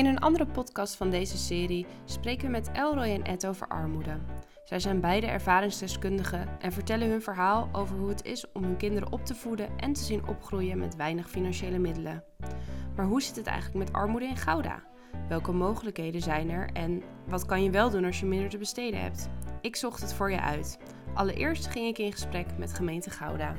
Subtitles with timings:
[0.00, 4.18] In een andere podcast van deze serie spreken we met Elroy en Ed over armoede.
[4.64, 9.12] Zij zijn beide ervaringsdeskundigen en vertellen hun verhaal over hoe het is om hun kinderen
[9.12, 12.24] op te voeden en te zien opgroeien met weinig financiële middelen.
[12.96, 14.82] Maar hoe zit het eigenlijk met armoede in Gouda?
[15.28, 19.00] Welke mogelijkheden zijn er en wat kan je wel doen als je minder te besteden
[19.00, 19.28] hebt?
[19.60, 20.78] Ik zocht het voor je uit.
[21.14, 23.54] Allereerst ging ik in gesprek met gemeente Gouda.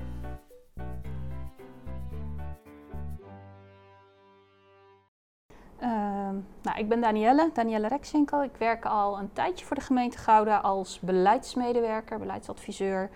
[5.81, 8.43] Ehm, nou, ik ben Danielle, Danielle Rexinkel.
[8.43, 13.09] Ik werk al een tijdje voor de gemeente Gouda als beleidsmedewerker, beleidsadviseur.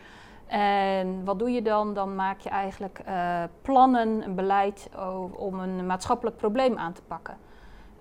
[0.48, 1.94] En wat doe je dan?
[1.94, 4.89] Dan maak je eigenlijk uh, plannen, een beleid
[5.36, 7.38] om een maatschappelijk probleem aan te pakken.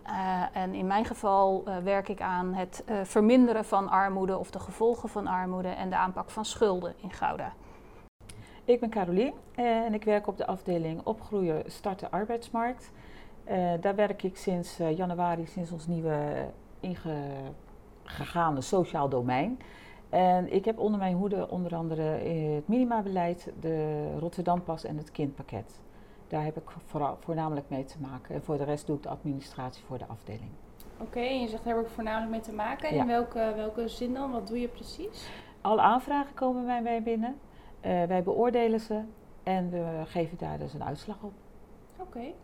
[0.06, 4.60] Uh, en in mijn geval uh, werk ik aan het verminderen van armoede of de
[4.60, 7.52] gevolgen van armoede en de aanpak van schulden in Gouda.
[8.64, 12.90] Ik ben Carolien en ik werk op de afdeling Opgroeien Starten Arbeidsmarkt.
[13.50, 16.46] Uh, daar werk ik sinds uh, januari, sinds ons nieuwe
[16.80, 19.58] ingegaane sociaal domein.
[20.08, 25.80] En ik heb onder mijn hoede onder andere het minimabeleid, de Rotterdampas en het kindpakket.
[26.28, 28.34] Daar heb ik vooral, voornamelijk mee te maken.
[28.34, 30.50] En voor de rest doe ik de administratie voor de afdeling.
[30.94, 32.94] Oké, okay, en je zegt daar heb ik voornamelijk mee te maken.
[32.94, 33.00] Ja.
[33.00, 34.30] In welke, welke zin dan?
[34.30, 35.30] Wat doe je precies?
[35.60, 37.38] Alle aanvragen komen bij mij binnen.
[37.86, 39.00] Uh, wij beoordelen ze
[39.42, 41.32] en we geven daar dus een uitslag op.
[41.98, 42.08] Oké.
[42.08, 42.34] Okay.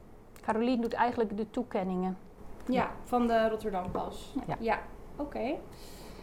[0.40, 2.18] Carolien doet eigenlijk de toekenningen.
[2.66, 4.34] Ja, van de Rotterdampas.
[4.46, 4.78] Ja, ja.
[5.16, 5.22] oké.
[5.22, 5.58] Okay.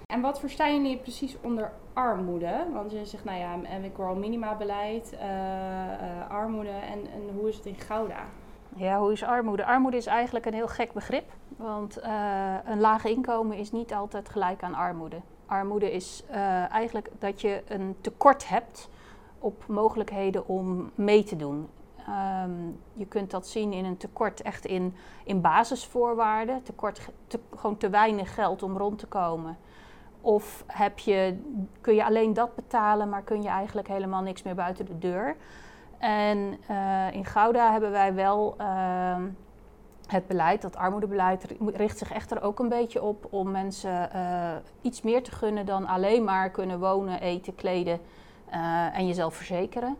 [0.05, 2.65] En wat verstaan jullie precies onder armoede?
[2.73, 7.49] Want je zegt, nou ja, ik hoor al minimabeleid, uh, uh, armoede en, en hoe
[7.49, 8.25] is het in Gouda?
[8.75, 9.65] Ja, hoe is armoede?
[9.65, 11.31] Armoede is eigenlijk een heel gek begrip.
[11.57, 15.21] Want uh, een laag inkomen is niet altijd gelijk aan armoede.
[15.45, 16.23] Armoede is
[16.69, 18.89] eigenlijk dat je een tekort hebt
[19.39, 21.69] op mogelijkheden om mee te doen.
[22.43, 26.63] Um, je kunt dat zien in een tekort echt in, in basisvoorwaarden.
[26.63, 29.57] Tekort, te, gewoon te weinig geld om rond te komen.
[30.21, 31.39] Of heb je,
[31.81, 35.35] kun je alleen dat betalen, maar kun je eigenlijk helemaal niks meer buiten de deur.
[35.97, 39.17] En uh, in Gouda hebben wij wel uh,
[40.07, 44.51] het beleid, dat armoedebeleid richt zich echt er ook een beetje op om mensen uh,
[44.81, 47.99] iets meer te gunnen dan alleen maar kunnen wonen, eten, kleden
[48.53, 49.97] uh, en jezelf verzekeren.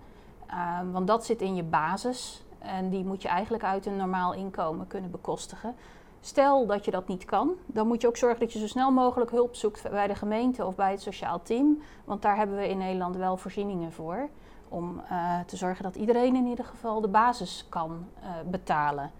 [0.50, 4.34] Uh, want dat zit in je basis en die moet je eigenlijk uit een normaal
[4.34, 5.76] inkomen kunnen bekostigen.
[6.20, 8.92] Stel dat je dat niet kan, dan moet je ook zorgen dat je zo snel
[8.92, 11.82] mogelijk hulp zoekt bij de gemeente of bij het sociaal team.
[12.06, 14.30] Want daar hebben we in Nederland wel voorzieningen voor.
[14.70, 19.12] Om uh, te zorgen dat iedereen in ieder geval de basis kan uh, betalen.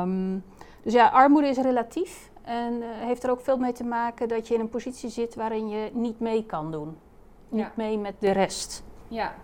[0.00, 0.44] Um,
[0.82, 4.54] dus ja, armoede is relatief en heeft er ook veel mee te maken dat je
[4.54, 6.96] in een positie zit waarin je niet mee kan doen.
[7.48, 7.72] Niet Ja.
[7.74, 8.84] mee met de rest.
[9.08, 9.34] Ja,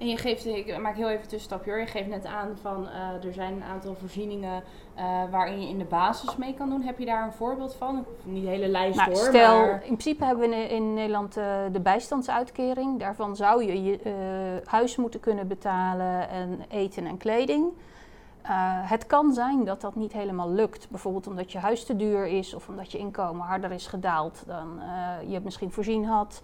[0.00, 1.80] en je geeft, ik maak heel even een tussenstapje hoor.
[1.80, 4.62] Je geeft net aan van uh, er zijn een aantal voorzieningen
[4.98, 6.82] uh, waarin je in de basis mee kan doen.
[6.82, 8.04] Heb je daar een voorbeeld van?
[8.22, 9.24] Niet de hele lijst Nou, hoor.
[9.24, 9.72] stel, maar...
[9.72, 12.98] in principe hebben we in, Nederland uh, de bijstandsuitkering.
[12.98, 13.98] Daarvan zou je je
[14.64, 17.66] huis moeten kunnen betalen en eten en kleding.
[18.86, 20.90] Het kan zijn dat dat niet helemaal lukt.
[20.90, 24.80] Bijvoorbeeld omdat je huis te duur is of omdat je inkomen harder is gedaald dan
[25.26, 26.42] je het misschien voorzien had.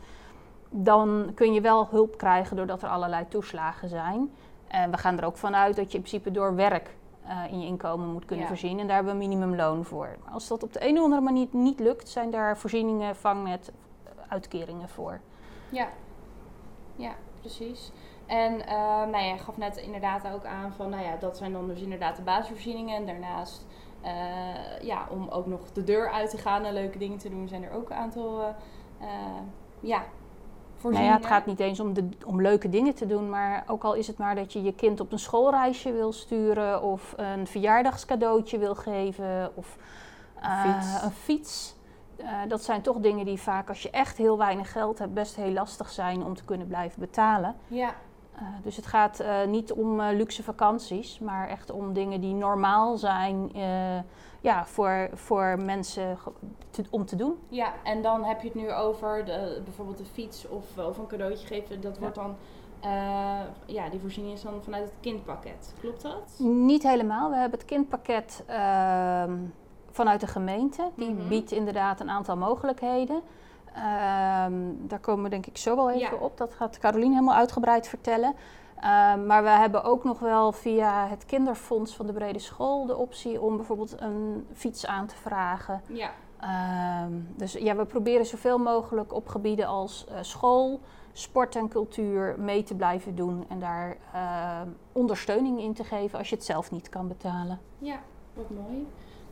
[0.70, 4.30] Dan kun je wel hulp krijgen doordat er allerlei toeslagen zijn.
[4.66, 6.96] En we gaan er ook vanuit dat je in principe door werk
[7.26, 8.50] uh, in je inkomen moet kunnen Ja.
[8.50, 8.78] voorzien.
[8.78, 10.16] En daar hebben we een minimumloon voor.
[10.24, 13.72] Maar als dat op de een of andere manier niet lukt, zijn daar voorzieningen, vangnet,
[14.28, 15.20] uitkeringen voor.
[15.68, 15.88] Ja,
[16.96, 17.92] ja precies.
[18.26, 18.66] En uh,
[19.10, 22.16] nou ja, gaf net inderdaad ook aan van, nou ja, dat zijn dan dus inderdaad
[22.16, 22.96] de basisvoorzieningen.
[22.96, 23.66] En daarnaast,
[24.04, 27.48] uh, ja, om ook nog de deur uit te gaan en leuke dingen te doen,
[27.48, 28.54] zijn er ook een aantal,
[29.00, 29.06] uh,
[30.92, 33.84] Nou ja, het gaat niet eens om, de, om leuke dingen te doen, maar ook
[33.84, 37.46] al is het maar dat je je kind op een schoolreisje wil sturen of een
[37.46, 39.76] verjaardagscadeautje wil geven of
[40.42, 41.02] uh, fiets.
[41.02, 41.74] Een fiets.
[42.20, 45.36] Uh, dat zijn toch dingen die vaak, als je echt heel weinig geld hebt, best
[45.36, 47.56] heel lastig zijn om te kunnen blijven betalen.
[47.66, 47.94] Ja,
[48.36, 52.34] Uh, dus het gaat uh, niet om uh, luxe vakanties, maar echt om dingen die
[52.34, 53.50] normaal zijn
[54.40, 56.18] ja, voor, voor mensen
[56.70, 57.34] te, om te doen.
[57.48, 61.06] ja, en dan heb je het nu over de, bijvoorbeeld een fiets of, of een
[61.06, 61.80] cadeautje geven.
[61.80, 62.36] Dat wordt dan,
[62.84, 65.74] uh, ja, die voorziening is dan vanuit het kindpakket.
[65.80, 66.34] Klopt dat?
[66.48, 67.30] Niet helemaal.
[67.30, 69.34] We hebben het kindpakket ehm,
[69.90, 70.90] vanuit de gemeente.
[70.94, 71.28] Die Mhm.
[71.28, 73.20] biedt inderdaad een aantal mogelijkheden.
[73.76, 76.22] Ehm, daar komen we denk ik zo wel even Ja.
[76.24, 76.36] op.
[76.38, 78.34] Dat gaat Carolien helemaal uitgebreid vertellen.
[78.80, 82.96] Ehm, maar we hebben ook nog wel via het kinderfonds van de brede school de
[82.96, 85.82] optie om bijvoorbeeld een fiets aan te vragen.
[85.86, 90.80] Ja, Ehm, dus ja, we proberen zoveel mogelijk op gebieden als eh, school,
[91.12, 93.96] sport en cultuur mee te blijven doen en daar
[94.92, 97.60] ondersteuning in te geven als je het zelf niet kan betalen.
[97.78, 97.98] ja,
[98.34, 98.86] wat mooi.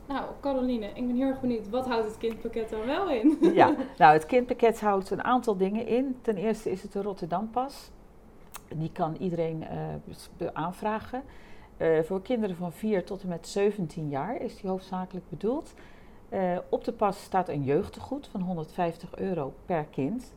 [0.06, 1.68] Nou, Caroline, ik ben heel erg benieuwd.
[1.68, 3.38] Wat houdt het kindpakket dan wel in?
[3.54, 6.16] Ja, nou het kindpakket houdt een aantal dingen in.
[6.22, 7.90] Ten eerste is het de Rotterdampas.
[8.74, 9.64] Die kan iedereen
[10.38, 11.22] eh, aanvragen.
[11.76, 15.74] Eh, voor kinderen van 4 tot en met 17 jaar is die hoofdzakelijk bedoeld.
[16.28, 20.32] Eh, op de pas staat een jeugdtegoed van 150 euro per kind.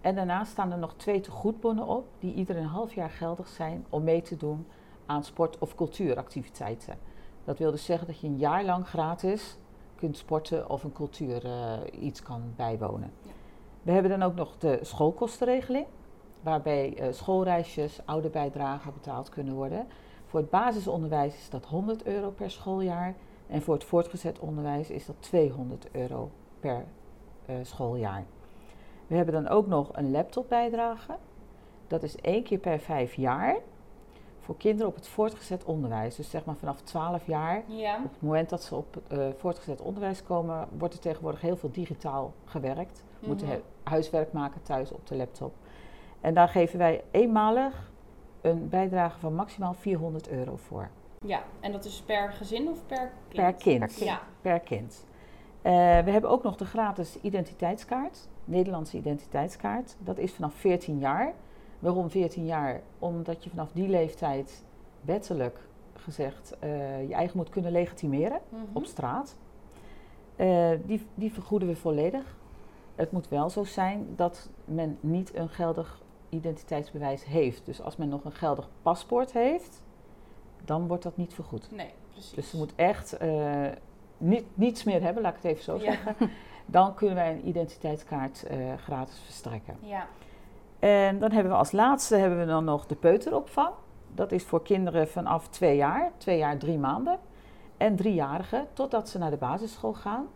[0.00, 3.84] En daarnaast staan er nog twee tegoedbonnen op, die ieder een half jaar geldig zijn
[3.88, 4.66] om mee te doen
[5.06, 6.98] aan sport- of cultuuractiviteiten.
[7.46, 9.56] Dat wil dus zeggen dat je een jaar lang gratis
[9.94, 13.12] kunt sporten of een cultuur eh, iets kan bijwonen.
[13.22, 13.30] Ja.
[13.82, 15.86] We hebben dan ook nog de schoolkostenregeling,
[16.42, 19.86] waarbij eh, schoolreisjes, ouderbijdragen betaald kunnen worden.
[20.26, 23.14] Voor het basisonderwijs is dat 100 euro per schooljaar
[23.46, 26.84] en voor het voortgezet onderwijs is dat 200 euro per
[27.46, 28.24] eh, schooljaar.
[29.06, 31.16] We hebben dan ook nog een laptopbijdrage.
[31.86, 33.56] Dat is één keer per vijf jaar
[34.46, 36.16] voor kinderen op het voortgezet onderwijs.
[36.16, 37.96] Dus zeg maar vanaf 12 jaar Ja.
[38.04, 41.70] op het moment dat ze op eh, voortgezet onderwijs komen, wordt er tegenwoordig heel veel
[41.72, 43.04] digitaal gewerkt.
[43.20, 43.56] Moeten Mhm.
[43.56, 45.54] he- huiswerk maken thuis op de laptop.
[46.20, 47.90] En daar geven wij eenmalig
[48.40, 50.88] een bijdrage van maximaal 400 euro voor.
[51.24, 53.42] Ja, en dat is per gezin of per kind?
[53.42, 53.98] Per kind.
[53.98, 54.20] Ja.
[54.40, 55.04] Per kind.
[55.62, 55.72] Eh,
[56.04, 59.96] we hebben ook nog de gratis identiteitskaart, Nederlandse identiteitskaart.
[59.98, 61.32] Dat is vanaf 14 jaar.
[61.86, 62.80] Waarom 14 jaar?
[62.98, 64.64] Omdat je vanaf die leeftijd
[65.00, 65.58] wettelijk
[65.94, 68.62] gezegd eh, je eigen moet kunnen legitimeren Mhm.
[68.72, 69.36] op straat.
[70.36, 72.36] Eh, die, die vergoeden we volledig.
[72.94, 77.66] Het moet wel zo zijn dat men niet een geldig identiteitsbewijs heeft.
[77.66, 79.82] Dus als men nog een geldig paspoort heeft,
[80.64, 81.70] dan wordt dat niet vergoed.
[81.70, 82.30] Nee, precies.
[82.32, 83.66] Dus ze moet echt eh,
[84.18, 85.80] niet, niets meer hebben, laat ik het even zo Ja.
[85.80, 86.30] zeggen.
[86.66, 88.46] Dan kunnen wij een identiteitskaart
[88.76, 89.76] gratis verstrekken.
[89.80, 90.06] Ja.
[90.78, 93.70] En dan hebben we als laatste hebben we dan nog de peuteropvang.
[94.14, 97.18] Dat is voor kinderen vanaf twee jaar, twee jaar drie maanden.
[97.76, 100.26] En driejarigen, totdat ze naar de basisschool gaan.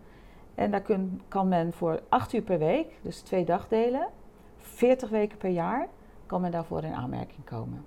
[0.55, 0.83] En daar
[1.29, 4.09] kan men voor acht uur per week, dus twee dagdelen,
[4.57, 5.89] 40 weken per jaar,
[6.27, 7.85] kan men daarvoor in aanmerking komen.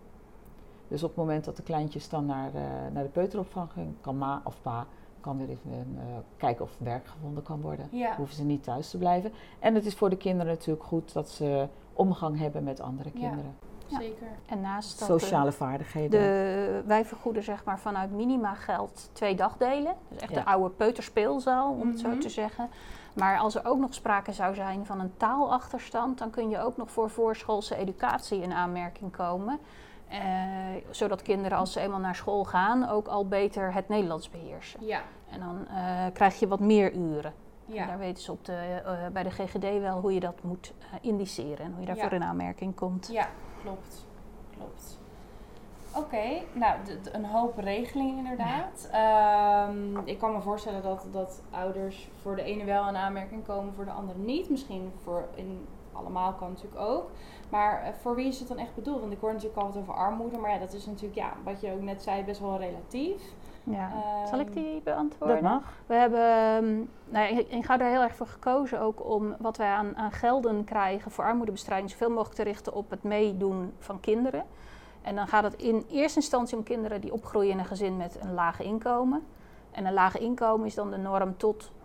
[0.87, 2.61] Dus op het moment dat de kleintjes dan naar, eh,
[2.93, 4.87] naar de peuteropvang gaan, kan ma of pa
[5.23, 6.03] kan weer even eh,
[6.37, 8.15] kijken of werk gevonden kan worden Ja.
[8.15, 9.31] hoeven ze niet thuis te blijven.
[9.59, 13.55] En het is voor de kinderen natuurlijk goed dat ze omgang hebben met andere kinderen.
[13.87, 13.99] Ja.
[13.99, 14.27] Zeker.
[14.45, 15.07] En naast dat...
[15.07, 16.19] Sociale vaardigheden.
[16.19, 19.93] De, wij vergoeden zeg maar vanuit minima geld twee dagdelen.
[20.07, 20.39] Dus echt Ja.
[20.43, 22.19] de oude peuterspeelzaal, om het zo Mhm.
[22.19, 22.69] te zeggen.
[23.15, 26.77] Maar als er ook nog sprake zou zijn van een taalachterstand, dan kun je ook
[26.77, 29.59] nog voor voorschoolse educatie in aanmerking komen.
[30.13, 30.19] Eh,
[30.89, 34.85] zodat kinderen als ze eenmaal naar school gaan ook al beter het Nederlands beheersen.
[34.85, 35.01] Ja.
[35.29, 37.33] En dan eh, krijg je wat meer uren.
[37.67, 37.85] En Ja.
[37.85, 41.65] daar weten ze op de, eh, bij de GGD wel hoe je dat moet indiceren
[41.65, 42.15] en hoe je daarvoor Ja.
[42.15, 43.09] in aanmerking komt.
[43.11, 43.27] Ja,
[43.61, 44.05] klopt.
[44.57, 44.99] Klopt.
[45.95, 46.79] Oké, nou,
[47.11, 48.89] een hoop regelingen inderdaad.
[48.91, 53.73] Ehm, ik kan me voorstellen dat, dat ouders voor de ene wel in aanmerking komen,
[53.73, 54.49] voor de andere niet.
[54.49, 57.11] Misschien voor in allemaal kan natuurlijk ook.
[57.53, 58.99] Maar eh, voor wie is het dan echt bedoeld?
[58.99, 61.61] Want ik hoor natuurlijk al wat over armoede, maar ja, dat is natuurlijk, ja, wat
[61.61, 63.21] je ook net zei, best wel relatief.
[63.63, 63.91] Ja.
[63.91, 65.41] Ehm, Zal ik die beantwoorden?
[65.41, 65.73] dat mag.
[65.85, 66.75] We hebben, ehm,
[67.09, 69.97] nou, ja, ik, ik ga er heel erg voor gekozen ook om wat wij aan,
[69.97, 74.43] aan gelden krijgen voor armoedebestrijding zoveel mogelijk te richten op het meedoen van kinderen.
[75.01, 78.17] En dan gaat het in eerste instantie om kinderen die opgroeien in een gezin met
[78.21, 79.23] een laag inkomen.
[79.71, 81.81] En een laag inkomen is dan de norm tot 120%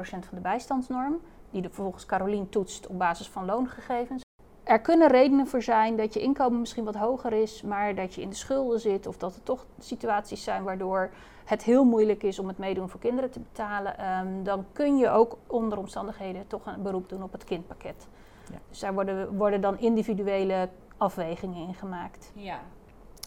[0.00, 1.20] van de bijstandsnorm,
[1.50, 4.22] die de volgens Carolien toetst op basis van loongegevens.
[4.70, 8.20] Er kunnen redenen voor zijn dat je inkomen misschien wat hoger is, maar dat je
[8.20, 11.10] in de schulden zit of dat er toch situaties zijn waardoor
[11.44, 15.08] het heel moeilijk is om het meedoen voor kinderen te betalen, ehm, dan kun je
[15.08, 18.06] ook onder omstandigheden toch een beroep doen op het kindpakket.
[18.50, 18.58] Ja.
[18.68, 22.32] Dus daar worden, worden dan individuele afwegingen in gemaakt.
[22.34, 22.60] Ja,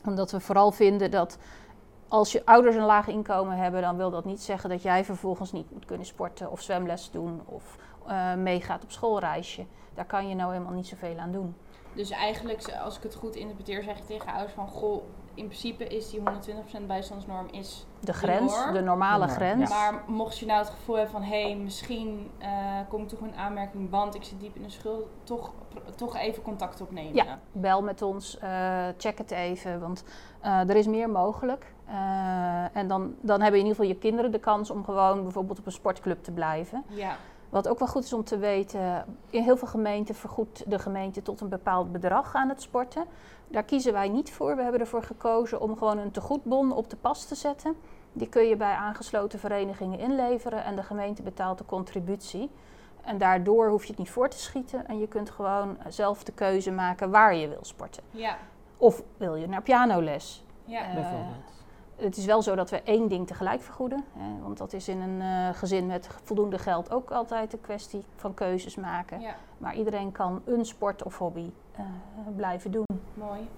[0.05, 1.37] Omdat we vooral vinden dat
[2.07, 5.51] als je ouders een laag inkomen hebben, dan wil dat niet zeggen dat jij vervolgens
[5.51, 9.65] niet moet kunnen sporten of zwemles doen of eh, meegaat op schoolreisje.
[9.93, 11.55] Daar kan je nou helemaal niet zoveel aan doen.
[11.93, 15.87] dus eigenlijk, als ik het goed interpreteer, zeg je tegen ouders van, goh, in principe
[15.87, 19.69] is die 120% bijstandsnorm is De grens, de normale grens.
[19.69, 22.49] Maar mocht je nou het gevoel hebben van, hé, hey, misschien eh,
[22.89, 25.51] kom ik toch in aanmerking, want ik zit diep in de schuld, toch,
[25.95, 27.15] toch even contact opnemen.
[27.15, 27.39] Ja.
[27.51, 30.03] Bel met ons, eh, check het even, want
[30.39, 31.73] eh, er is meer mogelijk.
[31.85, 35.59] Eh, en dan, dan hebben in ieder geval je kinderen de kans om gewoon bijvoorbeeld
[35.59, 36.83] op een sportclub te blijven.
[36.87, 37.15] Ja.
[37.53, 41.21] Wat ook wel goed is om te weten, in heel veel gemeenten vergoedt de gemeente
[41.21, 43.05] tot een bepaald bedrag aan het sporten.
[43.47, 44.55] Daar kiezen wij niet voor.
[44.55, 47.75] We hebben ervoor gekozen om gewoon een tegoedbon op de pas te zetten.
[48.13, 52.49] Die kun je bij aangesloten verenigingen inleveren en de gemeente betaalt de contributie.
[53.01, 56.31] En daardoor hoef je het niet voor te schieten en je kunt gewoon zelf de
[56.31, 58.03] keuze maken waar je wil sporten.
[58.11, 58.37] Ja.
[58.77, 60.45] Of wil je naar pianoles?
[60.65, 60.87] Ja.
[60.87, 61.52] Eh, bijvoorbeeld.
[62.03, 64.03] Het is wel zo dat we één ding tegelijk vergoeden.
[64.17, 68.03] Hè, want dat is in een eh, gezin met voldoende geld ook altijd een kwestie
[68.15, 69.21] van keuzes maken.
[69.21, 71.85] Ja, Maar iedereen kan een sport of hobby eh,
[72.35, 72.85] blijven doen.
[73.13, 73.49] mooi.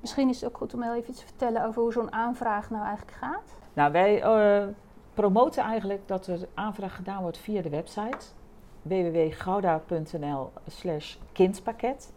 [0.00, 2.70] Misschien is het ook goed om heel even iets te vertellen over hoe zo'n aanvraag
[2.70, 3.56] nou eigenlijk gaat.
[3.72, 4.66] Nou, wij eh,
[5.14, 8.26] promoten eigenlijk dat er aanvraag gedaan wordt via de website
[8.82, 12.12] www.gouda.nl slash kindpakket.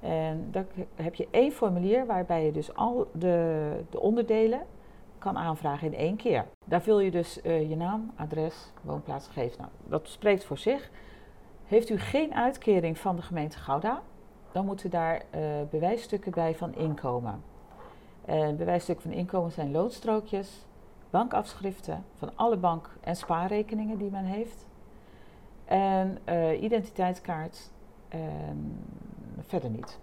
[0.00, 0.64] En daar
[0.94, 4.62] heb je één formulier waarbij je dus al de, de onderdelen
[5.22, 6.46] kan aanvragen in één keer.
[6.64, 9.56] Daar vul je dus eh, je naam, adres, woonplaats, gegevens.
[9.56, 10.90] Nou, dat spreekt voor zich.
[11.64, 14.02] Heeft u geen uitkering van de gemeente Gouda,
[14.52, 17.42] dan moeten daar eh, bewijsstukken bij van inkomen.
[18.24, 20.66] En bewijsstukken van inkomen zijn loodstrookjes,
[21.10, 24.66] bankafschriften van alle bank- en spaarrekeningen die men heeft.
[25.64, 27.70] En eh, identiteitskaart.
[28.08, 28.84] En
[29.40, 29.98] verder niet.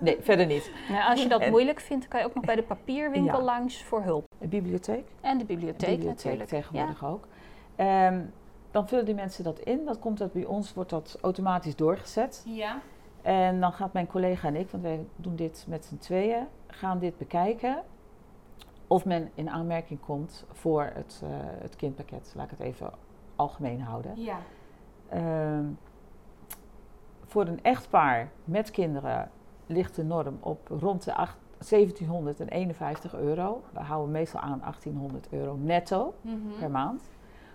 [0.00, 0.70] Nee, verder niet.
[0.88, 3.44] Nou, als je dat En- moeilijk vindt, kan je ook nog bij de papierwinkel Ja.
[3.44, 4.24] langs voor hulp.
[4.38, 5.04] Een bibliotheek.
[5.20, 6.48] En de bibliotheek, bibliotheek natuurlijk.
[6.48, 7.26] tegenwoordig ook.
[7.76, 8.20] Ehm,
[8.70, 9.84] dan vullen die mensen dat in.
[9.84, 12.42] Dat komt dat bij ons, wordt dat automatisch doorgezet.
[12.46, 12.80] Ja,
[13.22, 16.98] En dan gaat mijn collega en ik, want wij doen dit met z'n tweeën, gaan
[16.98, 17.82] dit bekijken.
[18.86, 21.28] Of men in aanmerking komt voor het, eh,
[21.62, 22.32] het kindpakket.
[22.36, 22.90] Laat ik het even
[23.36, 24.12] algemeen houden.
[24.16, 24.38] ja,
[25.08, 25.64] Ehm,
[27.26, 29.30] voor een echtpaar met kinderen
[29.66, 33.62] ligt de norm op rond de acht- 1751 euro.
[33.72, 36.36] We houden meestal aan 1800 euro netto Mhm.
[36.58, 37.02] per maand.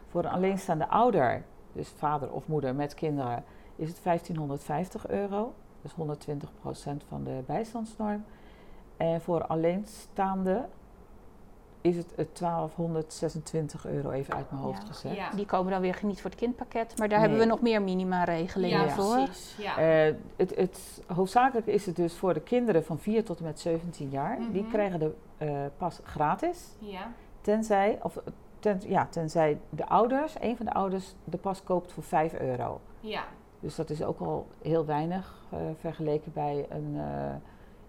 [0.07, 3.43] Voor een alleenstaande ouder, dus vader of moeder met kinderen,
[3.75, 5.53] is het 1550 euro.
[5.81, 8.23] Dus 120% van de bijstandsnorm.
[8.97, 10.65] En voor alleenstaande
[11.81, 14.87] is het het 1226 euro, even uit mijn hoofd Ja.
[14.87, 15.15] gezegd.
[15.15, 15.29] Ja.
[15.29, 17.27] Die komen dan weer niet voor het kindpakket, maar daar Nee.
[17.27, 19.15] hebben we nog meer minima-regelingen ja, voor.
[19.23, 19.55] precies.
[19.57, 19.77] Ja.
[19.77, 23.59] Eh, het, het, hoofdzakelijk is het dus voor de kinderen van 4 tot en met
[23.59, 24.37] 17 jaar.
[24.51, 24.71] Die Mhm.
[24.71, 26.67] krijgen de eh, pas gratis.
[26.79, 27.11] ja.
[27.41, 28.17] Tenzij, of,
[28.59, 32.79] ten, ja, tenzij de ouders, een van de ouders, de pas koopt voor 5 euro.
[32.99, 33.23] ja.
[33.61, 37.33] Dus dat is ook al heel weinig eh, vergeleken bij een, eh,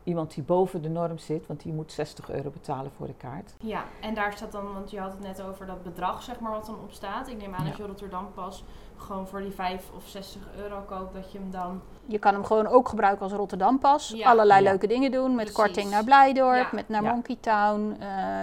[0.04, 1.47] iemand die boven de norm zit.
[1.47, 3.54] Want die moet 60 euro betalen voor de kaart.
[3.61, 6.50] Ja, en daar staat dan, want je had het net over dat bedrag, zeg maar,
[6.52, 7.28] wat dan op staat.
[7.28, 7.69] Ik neem aan Ja.
[7.69, 8.64] dat je Rotterdam pas
[8.97, 11.80] gewoon voor die 5 of 60 euro koopt, dat je hem dan...
[12.07, 14.09] Je kan hem gewoon ook gebruiken als Rotterdampas.
[14.09, 14.28] Ja.
[14.30, 14.69] Allerlei Ja.
[14.71, 15.28] leuke dingen doen.
[15.35, 15.54] Met Precies.
[15.54, 16.69] korting naar Blijdorp, Ja.
[16.73, 17.12] met naar Ja.
[17.12, 17.97] Monkey Town.
[18.00, 18.42] eh,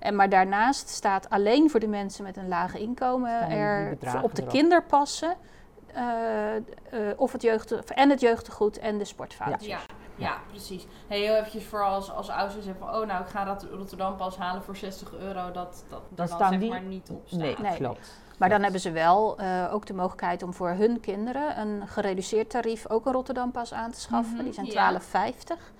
[0.00, 3.92] en maar daarnaast staat alleen voor de mensen met een laag inkomen er
[4.22, 4.52] op de erop.
[4.52, 5.36] kinderpassen.
[5.94, 6.62] eh, eh,
[7.16, 9.66] of het jeugd, en het jeugdtegoed en de sportvouchers.
[9.66, 9.78] Ja,
[10.16, 10.86] ja, precies.
[11.06, 14.16] Hey, heel eventjes voor als, als ouders zeggen van, oh nou, ik ga dat Rotterdam
[14.16, 17.08] pas halen voor 60 euro, dat, dat Dan er dan staan zeg die- maar niet
[17.10, 17.38] op staat.
[17.40, 17.76] Nee, Nee.
[17.76, 18.12] klopt.
[18.38, 22.50] Maar dan hebben ze wel eh, ook de mogelijkheid om voor hun kinderen een gereduceerd
[22.50, 24.34] tarief ook een Rotterdampas aan te schaffen.
[24.34, 24.72] Mhm, Die zijn ja.
[25.00, 25.72] 12,50.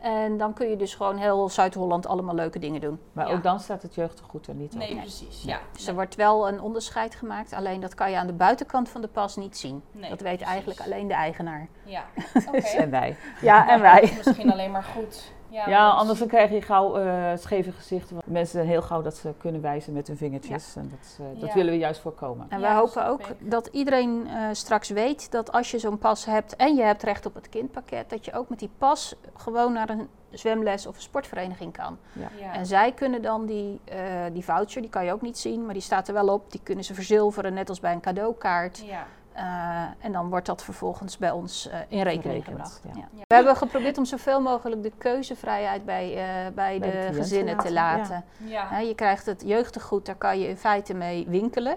[0.00, 2.98] En dan kun je dus gewoon heel Zuid-Holland allemaal leuke dingen doen.
[3.12, 3.32] Maar Ja.
[3.34, 4.78] ook dan staat het jeugdtegoed er niet op.
[4.78, 5.00] Nee, Nee.
[5.02, 5.42] precies.
[5.42, 5.58] Ja.
[5.72, 9.00] Dus er wordt wel een onderscheid gemaakt, alleen dat kan je aan de buitenkant van
[9.00, 9.82] de pas niet zien.
[9.92, 10.46] Nee, dat weet precies.
[10.54, 11.68] eigenlijk alleen de eigenaar.
[11.84, 12.04] Ja,
[12.48, 12.56] oké.
[12.58, 13.16] En wij.
[13.40, 14.00] Ja, en Dat wij.
[14.02, 15.32] is misschien alleen maar goed.
[15.56, 18.14] Ja, Ja, want- anders dan krijg je gauw eh, scheve gezichten.
[18.14, 20.76] Want Mensen zijn heel gauw dat ze kunnen wijzen met hun vingertjes.
[20.76, 21.54] En dat, eh, dat Ja.
[21.54, 22.46] willen we juist voorkomen.
[22.48, 23.50] En Ja, wij hopen ook ik.
[23.50, 27.26] dat iedereen eh, straks weet dat als je zo'n pas hebt en je hebt recht
[27.26, 31.02] op het kindpakket, dat je ook met die pas gewoon naar een zwemles of een
[31.02, 31.98] sportvereniging kan.
[32.12, 32.52] Ja.
[32.52, 33.98] En zij kunnen dan die, eh,
[34.32, 36.50] die voucher, die kan je ook niet zien, maar die staat er wel op.
[36.52, 38.82] Die kunnen ze verzilveren, net als bij een cadeaukaart.
[38.86, 39.06] ja.
[39.36, 42.80] Eh, en dan wordt dat vervolgens bij ons eh, in rekening Verrekend, gebracht.
[43.12, 43.24] ja.
[43.28, 48.00] We hebben geprobeerd om zoveel mogelijk de keuzevrijheid bij, eh, bij, de gezinnen te laten,
[48.00, 48.24] laten.
[48.36, 48.66] Ja.
[48.68, 51.76] Hè, je krijgt het jeugdtegoed, daar kan je in feite mee winkelen.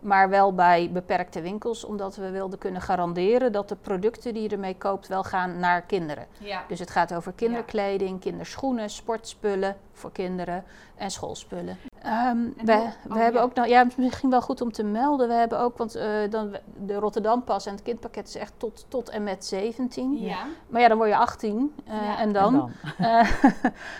[0.00, 4.48] Maar wel bij beperkte winkels, omdat we wilden kunnen garanderen dat de producten die je
[4.48, 6.26] ermee koopt wel gaan naar kinderen.
[6.38, 6.64] ja.
[6.68, 10.64] Dus het gaat over kinderkleding, kinderschoenen, sportspullen voor kinderen
[10.96, 11.78] en schoolspullen.
[12.02, 13.46] Ehm, we hoe- we oh, hebben ja.
[13.46, 15.28] ook nog, ja, misschien wel goed om te melden.
[15.28, 19.08] We hebben ook, want eh, dan, de Rotterdampas en het kindpakket is echt tot, tot
[19.08, 20.18] en met 17.
[20.20, 20.36] Ja.
[20.68, 22.18] Maar ja, dan word je 18 eh, Ja.
[22.18, 22.54] en dan.
[22.54, 22.70] En dan?
[23.06, 23.28] Eh,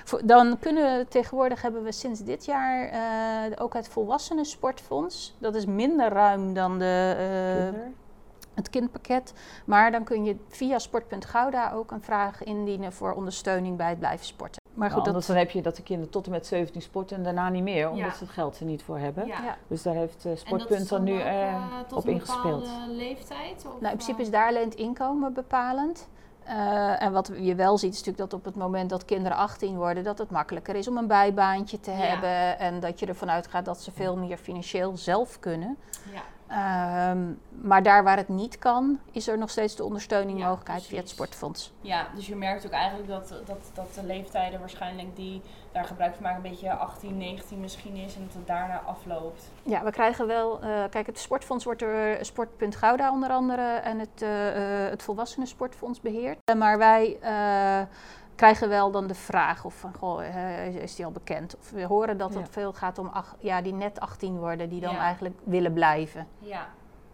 [0.05, 5.35] voor- dan kunnen we tegenwoordig hebben we sinds dit jaar eh, ook het volwassenen sportfonds.
[5.39, 7.91] Dat is minder ruim dan de, eh, Kinder?
[8.55, 9.33] het kindpakket.
[9.65, 14.27] Maar dan kun je via sport.gouda ook een vraag indienen voor ondersteuning bij het blijven
[14.27, 14.65] sporten.
[14.77, 16.83] Maar Nou, goed, anders dat, dan heb je dat de kinderen tot en met 17
[16.83, 18.13] sporten en daarna niet meer, omdat Ja.
[18.13, 19.27] ze het geld er niet voor hebben.
[19.27, 19.57] Ja.
[19.69, 22.63] Dus daar heeft eh, Sportpunt dan nu ook, eh, eh, tot op een ingespeeld.
[22.63, 23.57] bepaalde leeftijd?
[23.57, 26.09] Of, nou, in principe is daar alleen het inkomen bepalend.
[26.45, 29.77] Eh, en wat je wel ziet is natuurlijk dat op het moment dat kinderen 18
[29.77, 31.97] worden, dat het makkelijker is om een bijbaantje te Ja.
[31.97, 32.59] hebben.
[32.59, 35.77] En dat je ervan uitgaat dat ze veel meer financieel zelf kunnen.
[36.13, 36.21] Ja.
[36.49, 37.19] Ehm,
[37.61, 40.99] maar daar waar het niet kan, is er nog steeds de ondersteuning Ja, mogelijkheid via
[40.99, 41.73] het sportfonds.
[41.81, 46.15] Ja, dus je merkt ook eigenlijk dat, dat, dat de leeftijden waarschijnlijk die daar gebruik
[46.15, 49.51] van maken een beetje 18, 19 misschien is en dat het daarna afloopt.
[49.63, 50.61] Ja, we krijgen wel.
[50.61, 55.03] eh, kijk, het sportfonds wordt door Sportpunt Gouda onder andere en het, eh, eh, het
[55.03, 56.39] Volwassenen Sportfonds beheerd.
[56.45, 57.81] Eh, maar wij eh,
[58.37, 61.57] krijgen wel dan de vraag of van, goh, eh, is- die al bekend?
[61.59, 62.39] Of we horen dat Ja.
[62.41, 64.99] het veel gaat om ach- ja, die net 18 worden, die dan Ja.
[65.01, 66.27] eigenlijk willen blijven.
[66.39, 66.67] Ja,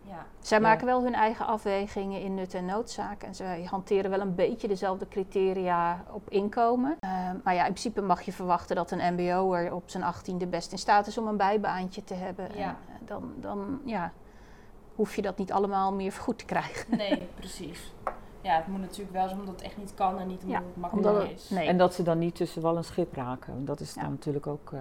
[0.03, 0.27] ja.
[0.41, 0.65] Zij Ja.
[0.69, 3.23] maken wel hun eigen afwegingen in nut en noodzaak.
[3.23, 6.97] En zij hanteren wel een beetje dezelfde criteria op inkomen.
[7.01, 7.11] Eh,
[7.45, 10.79] maar ja, in principe mag je verwachten dat een mbo'er op zijn achttiende best in
[10.79, 12.49] staat is om een bijbaantje te hebben.
[12.57, 12.65] Ja.
[12.69, 14.13] En eh, dan, dan ja,
[14.95, 16.97] hoef je dat niet allemaal meer vergoed te krijgen.
[16.97, 17.93] Nee, precies.
[18.43, 20.67] Ja, het moet natuurlijk wel zo omdat het echt niet kan en niet omdat Ja,
[20.67, 21.51] het makkelijk Omdat het- is.
[21.51, 21.69] nee.
[21.69, 23.55] En dat ze dan niet tussen wal en schip raken.
[23.55, 24.01] Want Dat is Ja.
[24.03, 24.81] dan natuurlijk ook, eh,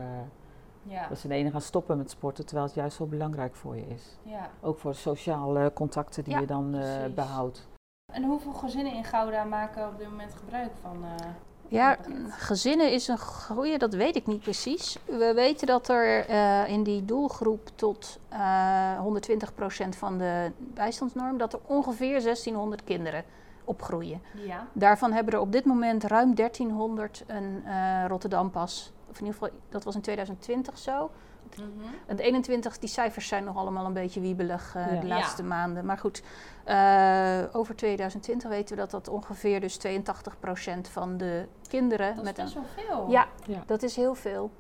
[0.84, 3.76] Ja, dat ze de ene gaan stoppen met sporten, terwijl het juist zo belangrijk voor
[3.76, 4.18] je is.
[4.24, 4.50] ja.
[4.62, 7.14] Ook voor sociale contacten die Ja, je dan eh, precies.
[7.14, 7.68] behoudt.
[8.14, 11.04] En hoeveel gezinnen in Gouda maken op dit moment gebruik van...
[11.04, 11.26] eh,
[11.68, 14.98] Ja, Van gezinnen is een goeie, dat weet ik niet precies.
[15.06, 21.54] We weten dat er eh, in die doelgroep tot eh 120% van de bijstandsnorm, dat
[21.54, 23.24] er ongeveer 1600 kinderen
[23.72, 24.22] opgroeien.
[24.34, 24.68] ja.
[24.74, 28.92] Daarvan hebben er op dit moment ruim 1300 een eh Rotterdam pas.
[29.10, 31.12] Of in ieder geval, dat was in 2020 zo.
[31.58, 31.68] Mhm.
[32.06, 35.00] En de 21, die cijfers zijn nog allemaal een beetje wiebelig eh, Ja.
[35.00, 35.16] de Ja.
[35.16, 35.86] laatste maanden.
[35.86, 36.24] Maar goed,
[36.64, 42.24] eh, over 2020 weten we dat dat ongeveer dus 82% van de kinderen Dat is
[42.24, 43.10] met een best wel veel.
[43.10, 43.64] ja, Ja.
[43.66, 44.52] dat is heel veel.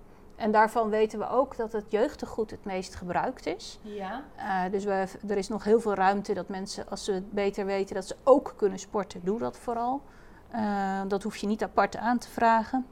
[0.41, 3.79] En daarvan weten we ook dat het jeugdtegoed het meest gebruikt is.
[3.81, 7.31] Ja, Eh, dus we, er is nog heel veel ruimte dat mensen, als ze het
[7.31, 10.01] beter weten dat ze ook kunnen sporten, doe dat vooral.
[10.49, 12.85] Eh, dat hoef je niet apart aan te vragen.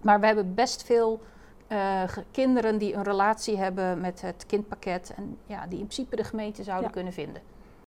[0.00, 1.20] Maar we hebben best veel
[1.66, 5.12] eh, kinderen die een relatie hebben met het kindpakket.
[5.16, 6.92] En ja, die in principe de gemeente zouden Ja.
[6.92, 7.42] kunnen vinden.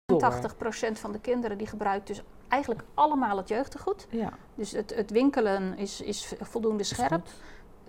[0.05, 0.19] Door.
[0.21, 4.07] 80% van de kinderen die gebruikt dus eigenlijk allemaal het jeugdtegoed.
[4.11, 7.27] Ja, Dus het, het winkelen is, is voldoende is scherp.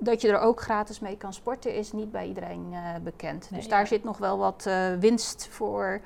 [0.03, 3.50] Dat je er ook gratis mee kan sporten is niet bij iedereen eh, bekend.
[3.51, 3.60] Nee.
[3.60, 3.86] dus daar Ja.
[3.86, 6.01] zit nog wel wat eh, winst voor.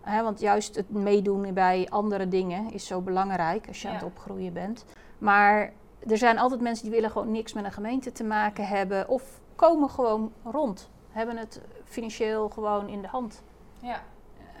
[0.00, 4.04] Hè, want juist het meedoen bij andere dingen is zo belangrijk als je aan het
[4.04, 4.84] opgroeien bent.
[5.18, 5.72] Maar
[6.08, 9.08] er zijn altijd mensen die willen gewoon niks met een gemeente te maken hebben.
[9.08, 10.90] Of komen gewoon rond.
[11.10, 13.42] Hebben het financieel gewoon in de hand.
[13.80, 14.00] ja.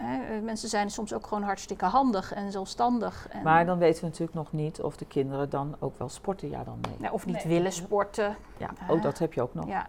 [0.02, 3.28] Hè, eh, mensen zijn soms ook gewoon hartstikke handig en zelfstandig.
[3.30, 6.50] En, Maar dan weten we natuurlijk nog niet of de kinderen dan ook wel sporten.
[6.50, 6.96] Ja, dan nee.
[7.00, 7.46] ja, of niet Nee.
[7.46, 8.36] willen sporten.
[8.56, 9.66] Ja, ook dat heb je ook nog.
[9.66, 9.86] Ja.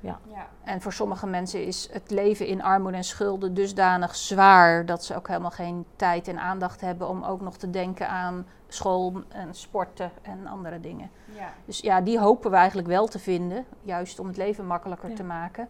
[0.00, 0.18] ja.
[0.64, 5.16] En voor sommige mensen is het leven in armoede en schulden dusdanig zwaar dat ze
[5.16, 9.54] ook helemaal geen tijd en aandacht hebben om ook nog te denken aan school en
[9.54, 11.10] sporten en andere dingen.
[11.24, 11.48] ja.
[11.64, 15.14] Dus ja, die hopen we eigenlijk wel te vinden, juist om het leven makkelijker Ja.
[15.14, 15.68] te maken.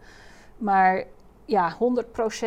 [0.59, 1.05] Maar
[1.51, 1.77] ja,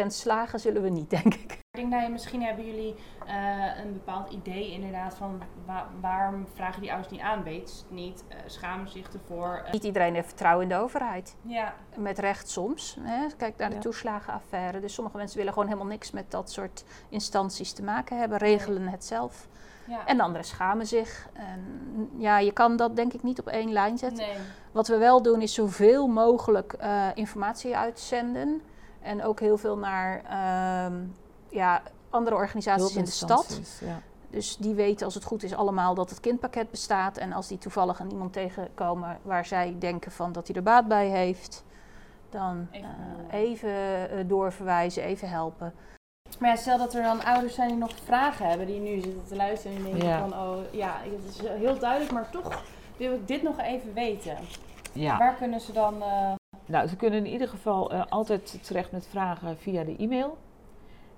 [0.03, 1.51] 100% slagen zullen we niet, denk ik.
[1.51, 2.95] Ik denk dat je, misschien hebben jullie
[3.27, 7.77] eh, een bepaald idee inderdaad van wa- waarom vragen die ouders niet aan, weet ze
[7.83, 9.61] het niet, eh, schamen zich ervoor.
[9.65, 11.35] eh, Niet iedereen heeft vertrouwen in de overheid.
[11.41, 12.97] ja, Met recht soms.
[12.99, 13.25] Hè.
[13.37, 13.81] Kijk naar de Ja.
[13.81, 14.79] toeslagenaffaire.
[14.79, 18.87] Dus sommige mensen willen gewoon helemaal niks met dat soort instanties te maken hebben, regelen
[18.87, 19.47] het zelf.
[19.87, 20.05] ja.
[20.05, 21.29] En anderen schamen zich.
[21.33, 21.61] En
[22.17, 24.25] ja, je kan dat denk ik niet op één lijn zetten.
[24.27, 24.37] nee.
[24.71, 28.61] Wat we wel doen is zoveel mogelijk eh, informatie uitzenden.
[29.03, 30.93] En ook heel veel naar ehm,
[31.49, 33.59] ja, andere organisaties in de stad.
[33.81, 33.99] Ja.
[34.29, 37.17] Dus die weten als het goed is allemaal dat het kindpakket bestaat.
[37.17, 40.87] En als die toevallig aan iemand tegenkomen waar zij denken van dat hij er baat
[40.87, 41.63] bij heeft.
[42.29, 43.39] Dan Even eh, door.
[43.39, 45.73] even eh, doorverwijzen, even helpen.
[46.39, 49.25] Maar ja, stel dat er dan ouders zijn die nog vragen hebben, die nu zitten
[49.27, 50.19] te luisteren en die denken Ja.
[50.27, 52.63] van, oh ja, het is heel duidelijk, maar toch
[52.97, 54.37] wil ik dit nog even weten.
[54.91, 55.17] Ja.
[55.17, 56.01] Waar kunnen ze dan...
[56.01, 56.33] eh,
[56.65, 60.37] Nou, ze kunnen in ieder geval eh, altijd terecht met vragen via de e-mail.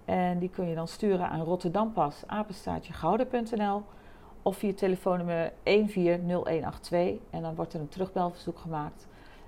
[0.05, 3.83] En die kun je dan sturen aan rotterdampas, apenstaartjegouden.nl
[4.41, 7.13] of via telefoonnummer 140182.
[7.29, 9.07] En dan wordt er een terugbelverzoek gemaakt.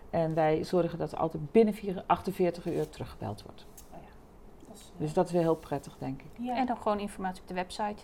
[0.10, 3.66] En wij zorgen dat er altijd binnen vier- 48 uur teruggebeld wordt.
[4.68, 6.28] dat is, Dus dat is weer heel prettig, denk ik.
[6.40, 8.04] ja, En dan gewoon informatie op de website.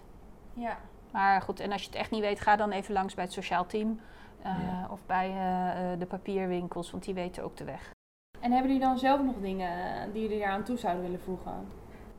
[0.54, 0.78] ja.
[1.12, 3.34] Maar goed, en als je het echt niet weet, ga dan even langs bij het
[3.34, 4.00] sociaal team.
[4.44, 4.88] Eh, Ja.
[4.92, 7.92] Of bij eh, eh, de papierwinkels, want die weten ook de weg.
[8.40, 9.70] En hebben jullie dan zelf nog dingen
[10.14, 11.54] die jullie daar aan toe zouden willen voegen?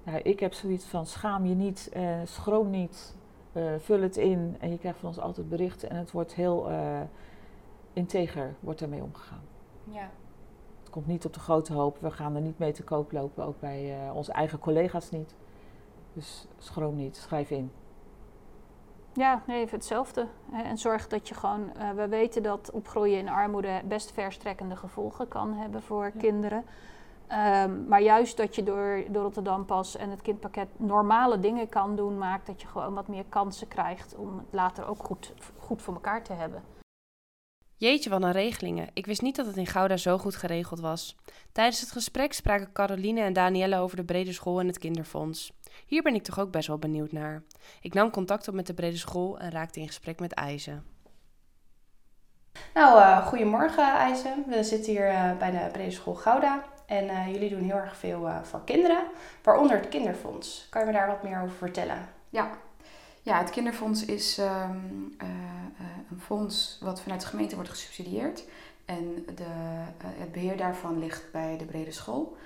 [0.04, 3.16] Nou, ik heb zoiets van schaam je niet, eh, schroom niet,
[3.52, 4.56] eh, vul het in.
[4.60, 7.00] En je krijgt van ons altijd berichten en het wordt heel eh,
[7.92, 9.42] integer wordt ermee omgegaan.
[9.84, 10.10] Ja.
[10.80, 11.98] Het komt niet op de grote hoop.
[12.00, 15.34] We gaan er niet mee te koop lopen, ook bij eh, onze eigen collega's niet.
[16.12, 17.70] Dus schroom niet, schrijf in.
[19.14, 20.26] Ja, nee, even hetzelfde.
[20.52, 25.28] En zorg dat je gewoon, eh, we weten dat opgroeien in armoede best verstrekkende gevolgen
[25.28, 26.20] kan hebben voor Ja.
[26.20, 26.64] kinderen.
[27.26, 31.96] Ehm, maar juist dat je door de Rotterdam Pas en het kindpakket normale dingen kan
[31.96, 35.82] doen, maakt dat je gewoon wat meer kansen krijgt om het later ook goed, goed
[35.82, 36.62] voor elkaar te hebben.
[37.76, 38.88] Jeetje, wat een regelingen.
[38.92, 41.16] Ik wist niet dat het in Gouda zo goed geregeld was.
[41.52, 45.52] Tijdens het gesprek spraken Caroline en Danielle over de brede school en het kinderfonds.
[45.86, 47.42] Hier ben ik toch ook best wel benieuwd naar.
[47.80, 50.84] Ik nam contact op met de brede school en raakte in gesprek met IJzen.
[52.74, 54.44] Nou, uh, goedemorgen IJzen.
[54.46, 56.64] We zitten hier uh, bij de brede school Gouda.
[56.86, 59.04] En uh, jullie doen heel erg veel voor kinderen,
[59.42, 60.66] waaronder het kinderfonds.
[60.70, 62.08] Kan je me daar wat meer over vertellen?
[62.28, 62.50] Ja,
[63.24, 68.44] ja, het kinderfonds is um, uh, uh, een fonds wat vanuit de gemeente wordt gesubsidieerd.
[68.84, 72.36] En de, uh, het beheer daarvan ligt bij de brede school.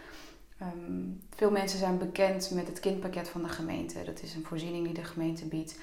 [0.62, 4.04] Um, veel mensen zijn bekend met het kindpakket van de gemeente.
[4.04, 5.78] Dat is een voorziening die de gemeente biedt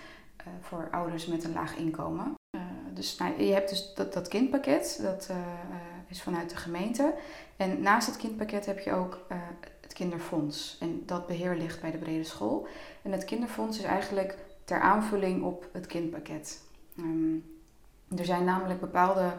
[0.61, 2.33] voor ouders met een laag inkomen.
[2.93, 5.29] dus nou, je hebt dus dat, dat kindpakket, dat
[6.07, 7.13] is vanuit de gemeente.
[7.57, 9.25] En naast het kindpakket heb je ook
[9.81, 10.77] het kinderfonds.
[10.79, 12.67] En dat beheer ligt bij de brede school.
[13.01, 16.61] En het kinderfonds is eigenlijk ter aanvulling op het kindpakket.
[16.97, 17.43] Um,
[18.17, 19.33] er zijn namelijk bepaalde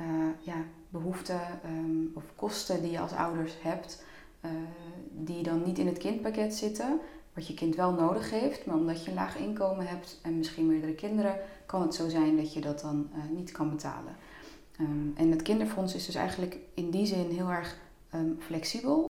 [0.00, 0.06] uh,
[0.40, 0.56] ja,
[0.88, 4.04] behoeften um, of kosten die je als ouders hebt,
[4.44, 4.50] uh,
[5.10, 7.00] die dan niet in het kindpakket zitten,
[7.34, 10.66] wat je kind wel nodig heeft, maar omdat je een laag inkomen hebt en misschien
[10.66, 14.16] meerdere kinderen, kan het zo zijn dat je dat dan uh, niet kan betalen.
[14.80, 17.78] Um, en het kinderfonds is dus eigenlijk in die zin heel erg
[18.38, 19.06] flexibel.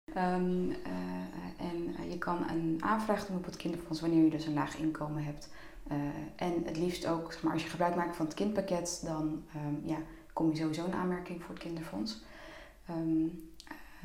[2.15, 5.49] Je kan een aanvraag doen op het kinderfonds wanneer je dus een laag inkomen hebt.
[5.91, 5.97] Uh,
[6.35, 9.97] en het liefst ook, maar, als je gebruik maakt van het kindpakket, dan um, ja,
[10.33, 12.23] kom je sowieso in aanmerking voor het kinderfonds.
[12.89, 13.49] Um,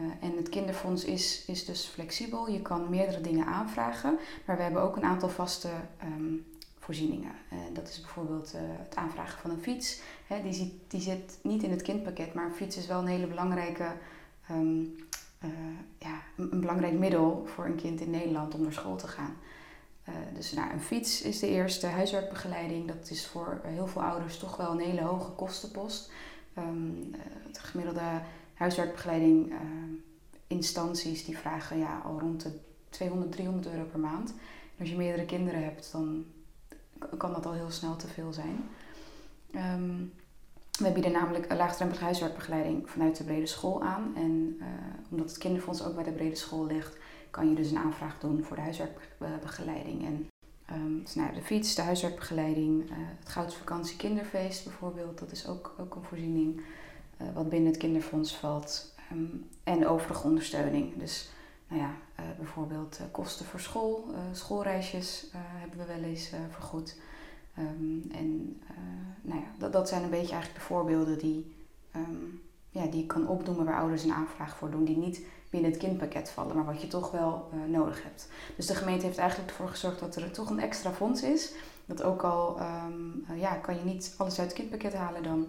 [0.00, 2.48] uh, en het kinderfonds is, is dus flexibel.
[2.48, 5.70] Je kan meerdere dingen aanvragen, maar we hebben ook een aantal vaste
[6.04, 6.44] um,
[6.78, 7.32] voorzieningen.
[7.52, 10.00] Uh, dat is bijvoorbeeld het aanvragen van een fiets.
[10.42, 13.26] Die, zit, die zit niet in het kindpakket, maar een fiets is wel een hele
[13.26, 13.92] belangrijke
[15.44, 15.50] uh,
[15.98, 19.36] ja, een, belangrijk middel voor een kind in Nederland om naar school te gaan.
[20.08, 24.38] Uh, dus nou, een fiets is de eerste, huiswerkbegeleiding, dat is voor heel veel ouders
[24.38, 26.12] toch wel een hele hoge kostenpost.
[26.58, 27.20] Um, uh,
[27.52, 28.20] de gemiddelde
[28.54, 29.52] huiswerkbegeleiding
[30.46, 34.30] instanties die vragen ja, al rond de 200, 300 euro per maand.
[34.30, 36.24] En als je meerdere kinderen hebt, dan
[37.18, 38.68] kan dat al heel snel te veel zijn.
[39.54, 40.12] Um,
[40.86, 44.12] we bieden namelijk een laagdrempelige huiswerkbegeleiding vanuit de brede school aan.
[44.16, 44.66] En uh,
[45.10, 46.96] omdat het kinderfonds ook bij de brede school ligt,
[47.30, 50.04] kan je dus een aanvraag doen voor de huiswerkbegeleiding.
[50.04, 50.28] En
[51.02, 55.94] dus nou, de fiets, de huiswerkbegeleiding, uh, het Goudsvakantie Kinderfeest bijvoorbeeld, dat is ook, ook
[55.94, 56.60] een voorziening
[57.22, 58.94] uh, wat binnen het kinderfonds valt.
[59.12, 60.98] Um, en overige ondersteuning.
[60.98, 61.30] Dus
[61.68, 61.94] nou ja,
[62.36, 66.96] bijvoorbeeld kosten voor school, schoolreisjes hebben we wel eens vergoed.
[67.58, 68.76] Um, en uh,
[69.22, 71.54] nou ja, dat, dat zijn een beetje eigenlijk de voorbeelden die,
[71.96, 75.70] um, ja, die ik kan opnoemen waar ouders een aanvraag voor doen, die niet binnen
[75.70, 78.28] het kindpakket vallen, maar wat je toch wel uh, nodig hebt.
[78.56, 81.52] Dus de gemeente heeft eigenlijk ervoor gezorgd dat er toch een extra fonds is.
[81.86, 85.46] Dat ook al um, uh, ja, kan je niet alles uit het kindpakket halen, dan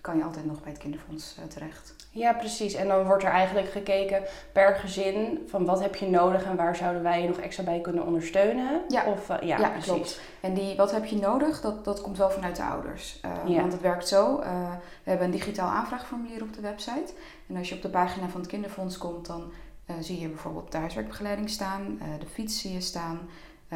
[0.00, 1.94] kan je altijd nog bij het kinderfonds terecht.
[2.10, 2.74] Ja, precies.
[2.74, 6.76] En dan wordt er eigenlijk gekeken per gezin van wat heb je nodig en waar
[6.76, 8.82] zouden wij je nog extra bij kunnen ondersteunen.
[8.88, 9.92] Ja, of, uh, ja, ja precies.
[9.92, 10.20] klopt.
[10.40, 13.20] En die wat heb je nodig, dat, dat komt wel vanuit de ouders.
[13.24, 13.60] Uh, ja.
[13.60, 14.40] Want het werkt zo.
[14.40, 14.70] Uh,
[15.02, 17.12] we hebben een digitaal aanvraagformulier op de website.
[17.46, 19.52] En als je op de pagina van het kinderfonds komt, dan
[20.00, 23.28] zie je bijvoorbeeld de huiswerkbegeleiding staan, de fiets zie je staan,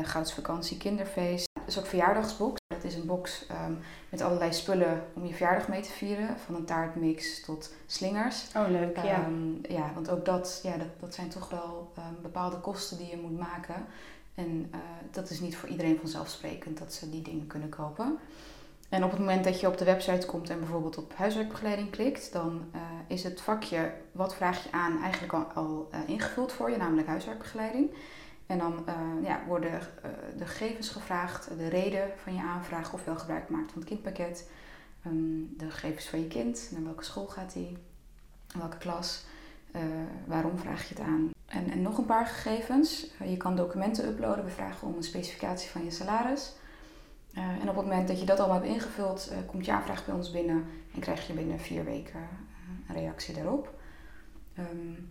[0.03, 1.52] goudsvakantie, kinderfeest.
[1.73, 2.61] Dus ook verjaardagsbox.
[2.67, 6.37] Dat is een box um, met allerlei spullen om je verjaardag mee te vieren.
[6.39, 8.47] Van een taartmix tot slingers.
[8.57, 9.25] Oh, leuk, ja.
[9.27, 13.07] Um, ja, want ook dat, ja, dat, dat zijn toch wel um, bepaalde kosten die
[13.07, 13.87] je moet maken.
[14.35, 14.81] En uh,
[15.11, 18.19] dat is niet voor iedereen vanzelfsprekend dat ze die dingen kunnen kopen.
[18.89, 22.33] En op het moment dat je op de website komt en bijvoorbeeld op huiswerkbegeleiding klikt,
[22.33, 26.71] dan uh, is het vakje wat vraag je aan eigenlijk al, al uh, ingevuld voor
[26.71, 27.91] je, namelijk huiswerkbegeleiding.
[28.53, 33.05] En dan uh, ja, worden uh, de gegevens gevraagd, de reden van je aanvraag, of
[33.05, 34.51] wel gebruik maakt van het kindpakket,
[35.07, 37.77] um, de gegevens van je kind, naar welke school gaat hij,
[38.59, 39.25] welke klas,
[39.77, 39.83] uh,
[40.27, 41.31] waarom vraag je het aan.
[41.47, 43.07] En, en nog een paar gegevens.
[43.25, 46.53] je kan documenten uploaden, we vragen om een specificatie van je salaris.
[47.33, 50.31] en op het moment dat je dat allemaal hebt ingevuld, komt je aanvraag bij ons
[50.31, 52.29] binnen en krijg je binnen vier weken
[52.89, 53.75] een reactie daarop.
[54.59, 55.11] Um,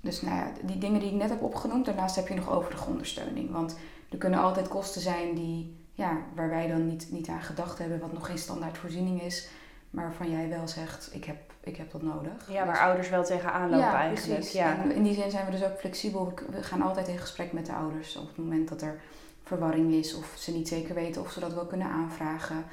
[0.00, 2.88] dus nou ja, die dingen die ik net heb opgenoemd, daarnaast heb je nog overige
[2.88, 3.50] ondersteuning.
[3.50, 3.76] Want
[4.10, 8.00] er kunnen altijd kosten zijn die, ja, waar wij dan niet, niet aan gedacht hebben,
[8.00, 9.48] wat nog geen standaard voorziening is,
[9.90, 12.50] maar waarvan jij wel zegt, ik heb, ik heb dat nodig.
[12.50, 14.38] Ja, waar dus, ouders wel tegenaan lopen ja, eigenlijk.
[14.38, 14.58] Precies.
[14.58, 16.34] Ja, en in die zin zijn we dus ook flexibel.
[16.50, 19.00] We gaan altijd in gesprek met de ouders op het moment dat er
[19.42, 22.64] verwarring is of ze niet zeker weten of ze dat wel kunnen aanvragen.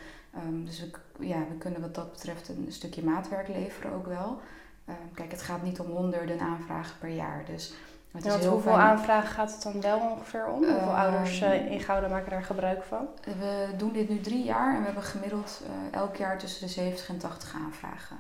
[0.48, 4.40] Um, dus we, ja, we kunnen wat dat betreft een stukje maatwerk leveren ook wel.
[4.86, 7.44] Ehm, kijk, het gaat niet om honderden aanvragen per jaar.
[7.46, 7.74] Dus
[8.12, 8.86] het is heel hoeveel fijn.
[8.86, 10.64] aanvragen gaat het dan wel ongeveer om?
[10.64, 13.08] Hoeveel ouders eh, in Gouda maken daar gebruik van?
[13.24, 16.74] We doen dit nu drie jaar en we hebben gemiddeld eh, elk jaar tussen de
[16.74, 18.18] 70 en 80 aanvragen.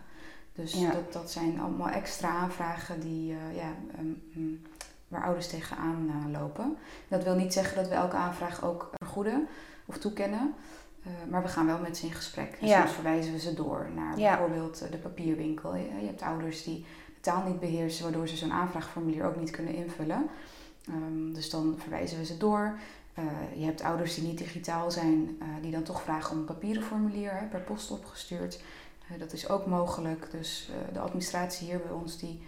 [0.53, 0.91] Dus Ja.
[0.91, 4.61] dat, dat zijn allemaal extra aanvragen die, eh, ja, ehm, mm,
[5.07, 6.77] waar ouders tegenaan lopen.
[7.07, 9.47] Dat wil niet zeggen dat we elke aanvraag ook vergoeden
[9.85, 10.53] of toekennen.
[11.05, 12.57] Eh, maar we gaan wel met ze in gesprek.
[12.61, 12.79] En Ja.
[12.79, 14.37] soms verwijzen we ze door naar Ja.
[14.37, 15.75] bijvoorbeeld eh, de papierwinkel.
[15.75, 19.49] Je, je hebt ouders die de taal niet beheersen, waardoor ze zo'n aanvraagformulier ook niet
[19.51, 20.27] kunnen invullen.
[20.87, 22.79] Ehm, dus dan verwijzen we ze door.
[23.13, 23.23] Eh,
[23.55, 27.31] je hebt ouders die niet digitaal zijn, die dan toch vragen om een papieren formulier
[27.39, 28.61] hè, per post opgestuurd.
[29.17, 30.31] Dat is ook mogelijk.
[30.31, 32.41] Dus de administratie hier bij ons die,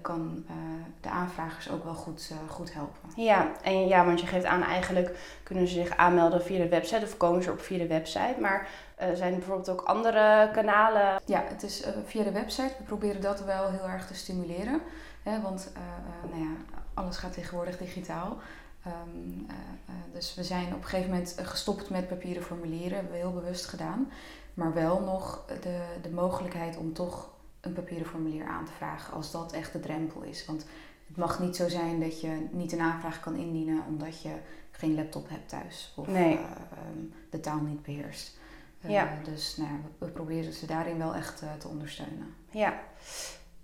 [0.00, 0.54] kan eh,
[1.00, 3.10] de aanvragers ook wel goed, eh, goed helpen.
[3.16, 7.04] Ja, en ja, want je geeft aan eigenlijk kunnen ze zich aanmelden via de website
[7.04, 8.36] of komen ze op via de website.
[8.40, 11.20] Maar eh, zijn er bijvoorbeeld ook andere kanalen?
[11.26, 12.74] Ja, het is eh, via de website.
[12.78, 14.80] We proberen dat wel heel erg te stimuleren.
[15.22, 18.38] Hè, want eh, eh, nou ja, alles gaat tegenwoordig digitaal.
[18.84, 19.54] Ehm, eh,
[19.86, 22.94] eh, dus we zijn op een gegeven moment eh, gestopt met papieren formulieren.
[22.94, 24.10] hebben we heel bewust gedaan.
[24.54, 27.30] Maar wel nog de, de mogelijkheid om toch
[27.62, 29.14] een papieren formulier aan te vragen.
[29.14, 30.46] Als dat echt de drempel is.
[30.46, 30.66] Want
[31.06, 34.30] het mag niet zo zijn dat je niet een aanvraag kan indienen omdat je
[34.70, 35.92] geen laptop hebt thuis.
[35.96, 36.32] Of Nee.
[36.36, 36.98] eh, ehm,
[37.30, 38.38] de taal niet beheerst.
[38.80, 39.08] Eh, Ja.
[39.24, 42.34] Dus nou, we, we proberen ze daarin wel echt eh, te ondersteunen.
[42.50, 42.72] Ja.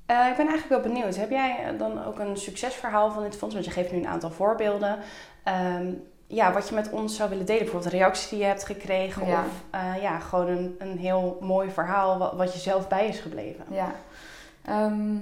[0.06, 1.16] Ik ben eigenlijk wel benieuwd.
[1.16, 3.54] Heb jij dan ook een succesverhaal van dit fonds?
[3.54, 4.98] Want je geeft nu een aantal voorbeelden.
[5.42, 5.92] Ehm,
[6.28, 7.62] ja, wat je met ons zou willen delen.
[7.62, 9.26] Bijvoorbeeld reacties die je hebt gekregen.
[9.26, 9.44] Ja.
[9.44, 13.18] Of eh, ja, gewoon een, een heel mooi verhaal wat, wat je zelf bij is
[13.18, 13.64] gebleven.
[13.70, 13.94] Ja.
[14.64, 15.16] Ehm,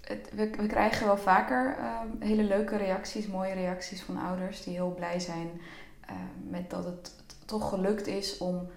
[0.00, 4.74] het, we, we krijgen wel vaker ehm, hele leuke reacties, mooie reacties van ouders die
[4.74, 5.60] heel blij zijn
[6.06, 7.12] ehm, met dat het
[7.44, 8.68] toch gelukt is om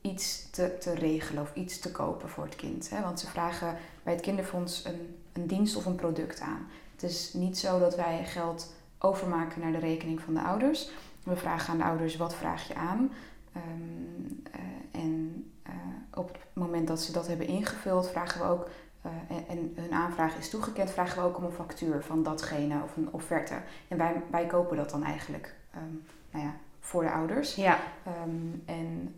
[0.00, 2.90] iets te, te regelen of iets te kopen voor het kind.
[2.90, 3.02] Hè?
[3.02, 6.68] Want ze vragen bij het kinderfonds een, een dienst of een product aan.
[6.92, 10.90] Het is niet zo dat wij geld overmaken naar de rekening van de ouders.
[11.28, 13.12] We vragen aan de ouders wat vraag je aan.
[13.52, 15.72] Ehm, eh, en eh,
[16.14, 18.68] op het moment dat ze dat hebben ingevuld, vragen we ook,
[19.02, 22.82] eh, en, en hun aanvraag is toegekend, vragen we ook om een factuur van datgene
[22.82, 23.54] of een offerte.
[23.88, 25.94] En wij, wij kopen dat dan eigenlijk ehm,
[26.30, 27.54] nou ja, voor de ouders.
[27.54, 29.16] Ja, Ehm, en,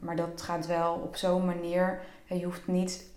[0.00, 2.00] maar dat gaat wel op zo'n manier.
[2.24, 3.10] Je hoeft niet.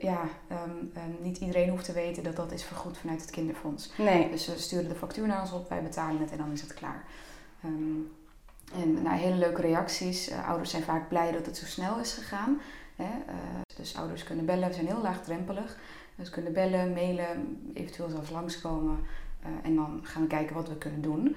[0.00, 3.92] Ja, ehm, ehm, niet iedereen hoeft te weten dat dat is vergoed vanuit het kinderfonds.
[3.98, 4.30] nee.
[4.30, 6.74] Dus ze sturen de factuur naar ons op, wij betalen het en dan is het
[6.74, 7.04] klaar.
[7.62, 8.00] Ehm,
[8.80, 10.28] en nou, hele leuke reacties.
[10.28, 12.60] Eh, ouders zijn vaak blij dat het zo snel is gegaan.
[12.96, 13.04] Hè?
[13.04, 15.76] Eh, dus ouders kunnen bellen, we zijn heel laagdrempelig.
[16.14, 18.98] Dus kunnen bellen, mailen, eventueel zelfs langskomen.
[19.42, 21.36] Eh, en dan gaan we kijken wat we kunnen doen.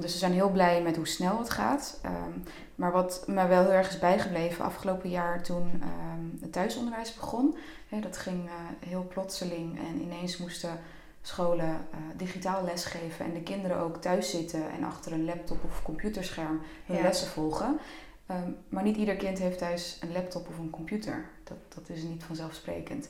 [0.00, 1.98] Dus we zijn heel blij met hoe snel het gaat.
[2.02, 2.38] Ehm,
[2.74, 7.56] maar wat me wel heel erg is bijgebleven afgelopen jaar toen ehm, het thuisonderwijs begon.
[8.00, 8.52] Dat ging eh,
[8.88, 10.78] heel plotseling en ineens moesten
[11.22, 15.82] scholen eh, digitaal lesgeven en de kinderen ook thuis zitten en achter een laptop of
[15.82, 17.02] computerscherm hun Ja.
[17.02, 17.78] lessen volgen.
[18.26, 21.24] Ehm, maar niet ieder kind heeft thuis een laptop of een computer.
[21.44, 23.08] Dat, dat is niet vanzelfsprekend.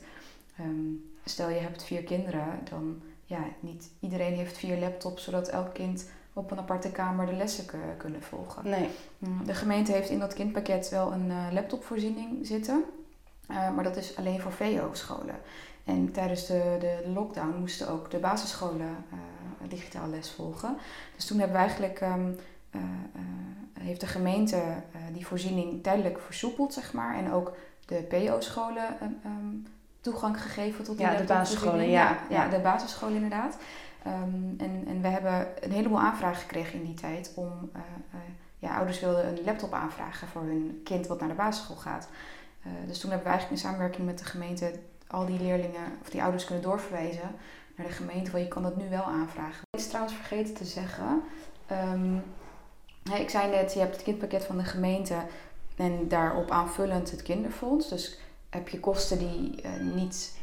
[1.25, 6.09] Stel je hebt vier kinderen, dan ja, niet iedereen heeft vier laptops, zodat elk kind
[6.33, 8.69] op een aparte kamer de lessen ku- kunnen volgen.
[8.69, 8.89] Nee.
[9.17, 12.83] Mm, De gemeente heeft in dat kindpakket wel een eh, laptopvoorziening zitten,
[13.47, 15.35] eh, maar dat is alleen voor VO-scholen.
[15.83, 20.77] En tijdens de, de lockdown moesten ook de basisscholen eh, digitaal les volgen.
[21.15, 22.31] Dus toen hebben we eigenlijk, ehm,
[22.69, 24.61] eh, eh, heeft de gemeente
[25.13, 27.15] die voorziening tijdelijk versoepeld, zeg maar.
[27.15, 27.53] En ook
[27.85, 29.55] de PO-scholen ehm, ehm,
[30.01, 32.17] toegang gegeven tot die Ja, de basisscholen, ja.
[32.29, 32.43] ja.
[32.43, 32.49] Ja.
[32.49, 33.57] de basisscholen inderdaad.
[34.03, 37.69] Ehm, en, en we hebben een heleboel aanvragen gekregen in die tijd om...
[37.73, 38.19] eh, eh,
[38.63, 42.07] ja, ouders wilden een laptop aanvragen voor hun kind wat naar de basisschool gaat.
[42.63, 44.71] Eh, dus toen hebben we eigenlijk in samenwerking met de gemeente
[45.07, 47.31] al die leerlingen of die ouders kunnen doorverwijzen
[47.75, 48.31] naar de gemeente.
[48.31, 49.61] Want je kan dat nu wel aanvragen.
[49.69, 51.21] Ik is trouwens vergeten te zeggen.
[51.67, 52.15] ehm,
[53.21, 55.15] ik zei net, je hebt het kindpakket van de gemeente
[55.75, 57.89] en daarop aanvullend het kinderfonds.
[57.89, 60.37] Dus heb je kosten die niet,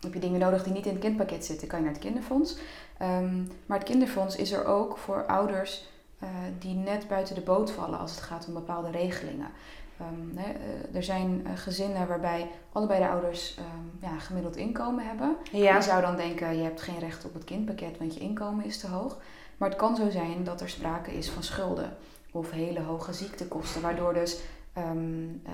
[0.00, 2.58] heb je dingen nodig die niet in het kindpakket zitten, kan je naar het kinderfonds.
[3.04, 5.84] Ehm, maar het kinderfonds is er ook voor ouders
[6.18, 9.48] eh, die net buiten de boot vallen als het gaat om bepaalde regelingen.
[9.98, 15.36] Ehm, eh, er zijn eh, gezinnen waarbij allebei de ouders ehm, ja, gemiddeld inkomen hebben.
[15.52, 15.76] Ja.
[15.76, 18.78] Je zou dan denken, je hebt geen recht op het kindpakket, want je inkomen is
[18.78, 19.16] te hoog.
[19.56, 21.96] Maar het kan zo zijn dat er sprake is van schulden
[22.30, 24.40] of hele hoge ziektekosten, waardoor dus
[24.74, 25.52] ehm, eh,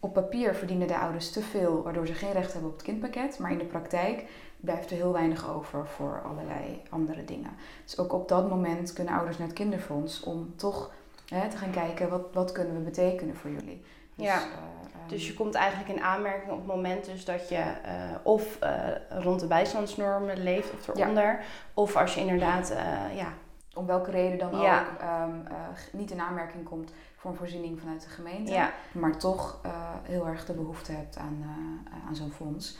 [0.00, 3.38] op papier verdienen de ouders te veel, waardoor ze geen recht hebben op het kindpakket.
[3.38, 4.24] Maar in de praktijk
[4.56, 7.50] blijft er heel weinig over voor allerlei andere dingen.
[7.84, 10.90] Dus ook op dat moment kunnen ouders naar het kinderfonds om toch
[11.28, 13.82] hè, te gaan kijken wat, wat kunnen we betekenen voor jullie.
[14.14, 14.34] Dus, Ja.
[14.36, 17.92] eh, ehm, Dus je komt eigenlijk in aanmerking op het moment dus dat je eh,
[18.22, 18.58] of
[19.08, 21.44] rond de bijstandsnormen leeft of eronder.
[21.74, 22.74] Of als je inderdaad,
[23.14, 23.32] ja,
[23.74, 24.80] om welke reden dan Ja.
[24.80, 25.54] ook ehm, eh,
[25.92, 28.52] niet in aanmerking komt voor een voorziening vanuit de gemeente.
[28.52, 31.38] ja, Maar toch eh, heel erg de behoefte hebt aan,
[31.86, 32.76] eh, aan zo'n fonds.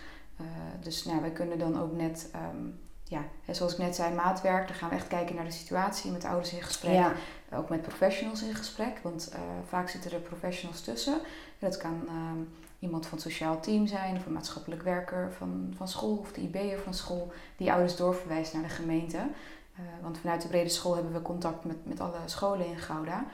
[0.81, 2.66] Dus nou, wij kunnen dan ook net, ehm,
[3.05, 4.66] ja, zoals ik net zei, maatwerk.
[4.66, 6.92] Dan gaan we echt kijken naar de situatie, met ouders in gesprek.
[6.94, 7.12] ja,
[7.52, 9.35] Ook met professionals in gesprek, want
[9.68, 11.18] vaak zitten er professionals tussen.
[11.59, 12.38] Dat kan ehm,
[12.78, 16.40] iemand van het sociaal team zijn, of een maatschappelijk werker van, van school, of de
[16.40, 19.18] IB'er van school, die ouders doorverwijst naar de gemeente.
[19.74, 23.24] Eh, want vanuit de brede school hebben we contact met, met alle scholen in Gouda.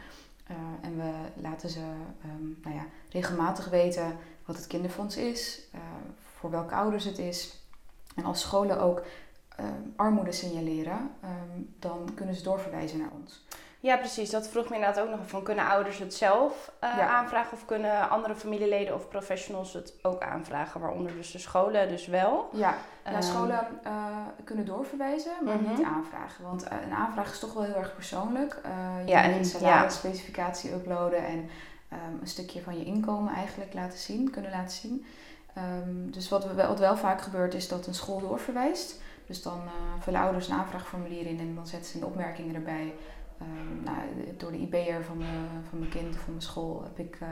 [0.46, 1.80] Eh, en we laten ze
[2.22, 5.80] ehm, nou ja, regelmatig weten wat het kinderfonds is, eh,
[6.38, 7.58] voor welke ouders het is.
[8.14, 9.02] En als scholen ook
[9.56, 13.44] ehm, armoede signaleren, ehm, dan kunnen ze doorverwijzen naar ons.
[13.80, 14.30] Ja, precies.
[14.30, 17.06] Dat vroeg me inderdaad ook nog van, kunnen ouders het zelf eh, Ja.
[17.08, 20.80] aanvragen of kunnen andere familieleden of professionals het ook aanvragen?
[20.80, 22.48] Waaronder dus de scholen dus wel.
[22.52, 23.92] Ja, nou, Ehm, scholen eh,
[24.44, 25.70] kunnen doorverwijzen, maar Mhm.
[25.74, 26.44] niet aanvragen.
[26.44, 28.60] Want eh, een aanvraag is toch wel heel erg persoonlijk.
[29.04, 29.44] Je Ja, moet en- een ja.
[29.44, 31.48] salarisspecificatie uploaden en
[31.88, 35.06] ehm, een stukje van je inkomen eigenlijk laten zien, kunnen laten zien.
[35.54, 39.00] Ehm, dus wat, we, wat wel vaak gebeurt is dat een school doorverwijst.
[39.26, 39.60] Dus dan
[39.98, 42.94] vullen ouders een aanvraagformulier in en dan zetten ze een opmerking erbij.
[43.40, 43.98] Ehm, nou,
[44.36, 47.28] door de IB'er van, mijn- van mijn kind of van mijn school heb ik, eh,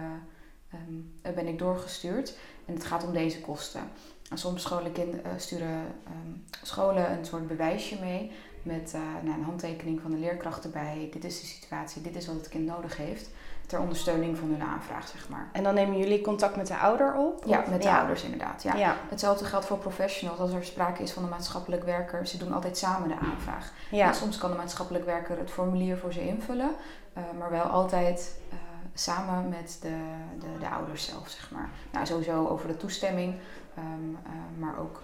[0.71, 2.39] ehm, ben ik doorgestuurd.
[2.65, 3.81] En het gaat om deze kosten.
[4.31, 8.31] En soms scholen kind- eh, sturen ehm, scholen een soort bewijsje mee
[8.63, 11.09] met eh, nou, een handtekening van de leerkracht erbij.
[11.13, 13.31] Dit is de situatie, dit is wat het kind nodig heeft.
[13.67, 15.49] Ter ondersteuning van hun aanvraag, zeg maar.
[15.53, 17.43] En dan nemen jullie contact met de ouder op?
[17.47, 18.63] Ja, Of- met de ouders inderdaad.
[18.63, 18.75] Ja.
[18.75, 20.39] Ja, Hetzelfde geldt voor professionals.
[20.39, 23.73] Als er sprake is van een maatschappelijk werker, ze doen altijd samen de aanvraag.
[23.91, 24.07] ja.
[24.07, 26.71] En soms kan de maatschappelijk werker het formulier voor ze invullen,
[27.13, 28.57] eh, maar wel altijd eh,
[28.95, 29.97] samen met de,
[30.39, 31.69] de, de ouders zelf, zeg maar.
[31.93, 33.35] Nou, sowieso over de toestemming,
[33.75, 33.85] ehm,
[34.25, 35.03] eh, maar ook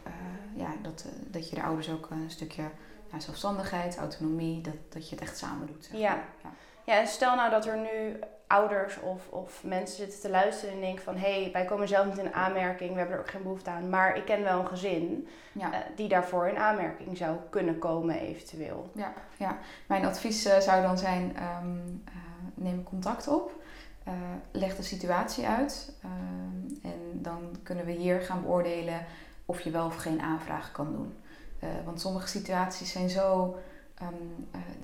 [0.55, 2.63] ja, dat, dat je de ouders ook een stukje
[3.11, 5.85] nou, zelfstandigheid, autonomie, dat, dat je het echt samen doet.
[5.85, 6.01] Zeg maar.
[6.01, 6.51] ja.
[6.85, 10.81] Ja, en stel nou dat er nu ouders of, of mensen zitten te luisteren en
[10.81, 11.17] denken van...
[11.17, 13.89] hé, hey, wij komen zelf niet in aanmerking, we hebben er ook geen behoefte aan...
[13.91, 15.73] maar ik ken wel een gezin Ja.
[15.73, 18.91] eh, die daarvoor in aanmerking zou kunnen komen eventueel.
[18.95, 19.59] Ja, ja.
[19.87, 22.13] mijn advies eh, zou dan zijn: ehm, eh,
[22.55, 23.53] neem contact op,
[24.51, 29.05] leg de situatie uit ehm, en dan kunnen we hier gaan beoordelen
[29.47, 31.17] of je wel of geen aanvraag kan doen.
[31.85, 33.57] Want sommige situaties zijn zo.
[33.99, 34.15] ehm,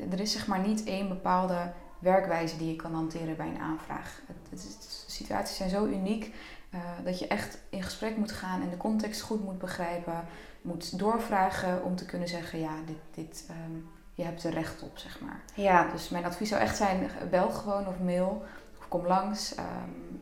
[0.00, 3.60] eh, er is zeg maar niet één bepaalde werkwijze die je kan hanteren bij een
[3.60, 4.20] aanvraag.
[4.26, 6.34] Het, het situaties zijn zo uniek
[6.70, 10.24] eh, dat je echt in gesprek moet gaan en de context goed moet begrijpen,
[10.62, 13.76] moet doorvragen om te kunnen zeggen: ja, dit, dit, ehm,
[14.14, 15.40] je hebt er recht op, zeg maar.
[15.54, 18.44] Ja, Dus mijn advies zou echt zijn, bel gewoon of mail
[18.78, 19.54] of kom langs.
[19.54, 19.66] Ehm,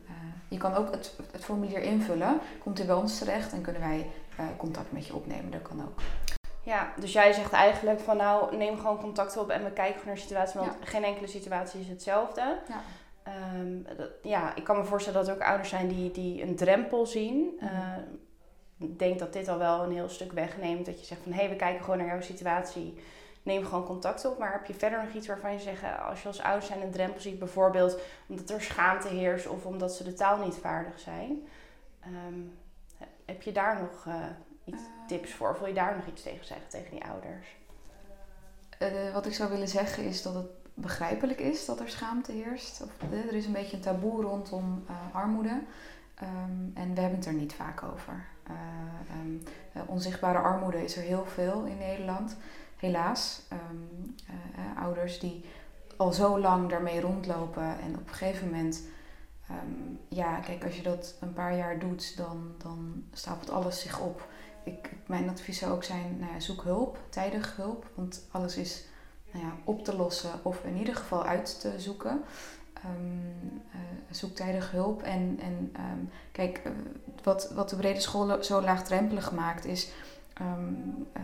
[0.05, 0.13] eh,
[0.47, 4.07] je kan ook het, het formulier invullen, komt hij bij ons terecht en kunnen wij
[4.37, 5.51] eh, contact met je opnemen.
[5.51, 5.99] Dat kan ook.
[6.67, 10.05] Ja, dus jij zegt eigenlijk van nou, neem gewoon contact op en we kijken gewoon
[10.07, 10.59] naar de situatie...
[10.59, 10.85] want Ja.
[10.85, 12.41] geen enkele situatie is hetzelfde.
[12.67, 12.81] Ja.
[13.23, 16.55] Ehm, dat- ja, ik kan me voorstellen dat er ook ouders zijn die, die een
[16.55, 17.59] drempel zien.
[18.79, 20.85] Ik denk dat dit al wel een heel stuk wegneemt.
[20.85, 22.99] Dat je zegt van hé, hey, we kijken gewoon naar jouw situatie.
[23.43, 24.37] Neem gewoon contact op.
[24.37, 26.81] Maar heb je verder nog iets waarvan je zegt, eh, als je als ouders zijn
[26.81, 30.99] een drempel ziet, bijvoorbeeld omdat er schaamte heerst of omdat ze de taal niet vaardig
[30.99, 31.47] zijn.
[31.99, 32.39] Ehm,
[33.25, 34.13] heb je daar nog eh,
[35.07, 35.49] tips voor?
[35.49, 37.55] Of wil je daar nog iets tegen zeggen tegen die ouders?
[38.77, 42.81] Eh, wat ik zou willen zeggen is dat het begrijpelijk is dat er schaamte heerst.
[42.81, 45.61] Of, eh, er is een beetje een taboe rondom eh, armoede.
[46.15, 48.25] Ehm, en we hebben het er niet vaak over.
[48.43, 48.53] Eh,
[49.09, 49.35] ehm,
[49.73, 52.37] eh, onzichtbare armoede is er heel veel in Nederland,
[52.77, 53.41] helaas.
[53.49, 53.61] Ehm,
[54.27, 55.45] eh, eh, ouders die
[55.97, 58.81] al zo lang daarmee rondlopen en op een gegeven moment,
[60.07, 64.27] ja, kijk, als je dat een paar jaar doet, dan, dan stapelt alles zich op.
[64.67, 68.85] Ik, mijn advies zou ook zijn, nou zoek hulp, tijdig hulp, want alles is
[69.31, 72.23] nou ja, op te lossen of in ieder geval uit te zoeken.
[72.73, 75.99] Ehm, eh, zoek tijdig hulp en, en ehm,
[76.31, 76.71] kijk, eh,
[77.23, 79.91] wat, wat de brede school zo laagdrempelig maakt is
[80.33, 80.73] ehm,
[81.13, 81.21] eh,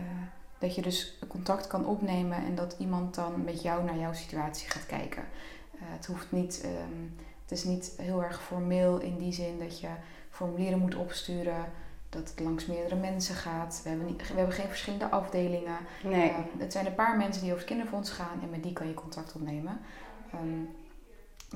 [0.58, 4.70] dat je dus contact kan opnemen en dat iemand dan met jou naar jouw situatie
[4.70, 5.24] gaat kijken.
[5.78, 6.66] Het hoeft niet,
[7.42, 9.88] het is niet heel erg formeel in die zin dat je
[10.30, 11.64] formulieren moet opsturen,
[12.14, 13.80] dat het langs meerdere mensen gaat.
[13.82, 15.76] We hebben, niet, we hebben geen verschillende afdelingen.
[16.02, 16.28] Nee.
[16.28, 18.88] Eh, het zijn een paar mensen die over het kinderfonds gaan en met die kan
[18.88, 19.80] je contact opnemen.
[20.32, 20.60] Ehm,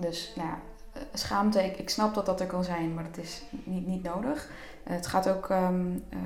[0.00, 0.58] dus nou ja,
[0.92, 4.02] eh, schaamte, ik, ik snap dat dat er kan zijn, maar dat is niet, niet
[4.02, 4.50] nodig.
[4.84, 6.18] Eh, het gaat ook, ehm, eh,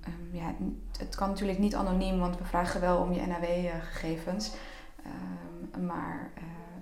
[0.00, 0.54] ehm, ja,
[0.98, 4.52] het kan natuurlijk niet anoniem, want we vragen wel om je NAW-gegevens.
[5.02, 6.30] Ehm, maar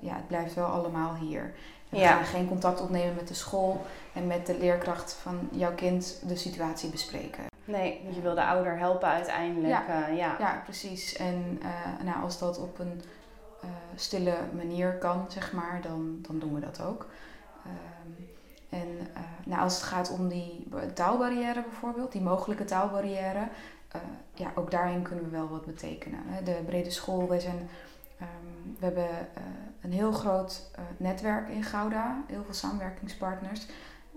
[0.01, 1.55] ja, het blijft wel allemaal hier.
[2.01, 2.15] Ja.
[2.15, 6.37] gaan geen contact opnemen met de school en met de leerkracht van jouw kind de
[6.37, 7.45] situatie bespreken.
[7.65, 9.69] Nee, je wil de ouder helpen uiteindelijk.
[9.73, 10.07] Ja.
[10.09, 10.37] eh, ja.
[10.39, 11.17] Ja, precies.
[11.17, 13.03] En eh, nou, als dat op een
[13.63, 17.07] eh, stille manier kan, zeg maar, dan, dan doen we dat ook.
[17.65, 18.23] Ehm,
[18.83, 18.89] en
[19.45, 23.49] nou, als het gaat om die ba- taalbarrière bijvoorbeeld, die mogelijke taalbarrière,
[24.35, 26.21] ja, ook daarin kunnen we wel wat betekenen.
[26.27, 26.43] Hè.
[26.43, 27.69] De brede school, wij zijn,
[28.19, 28.29] ehm,
[28.79, 29.09] we hebben
[29.85, 33.67] een heel groot eh, netwerk in Gouda, heel veel samenwerkingspartners.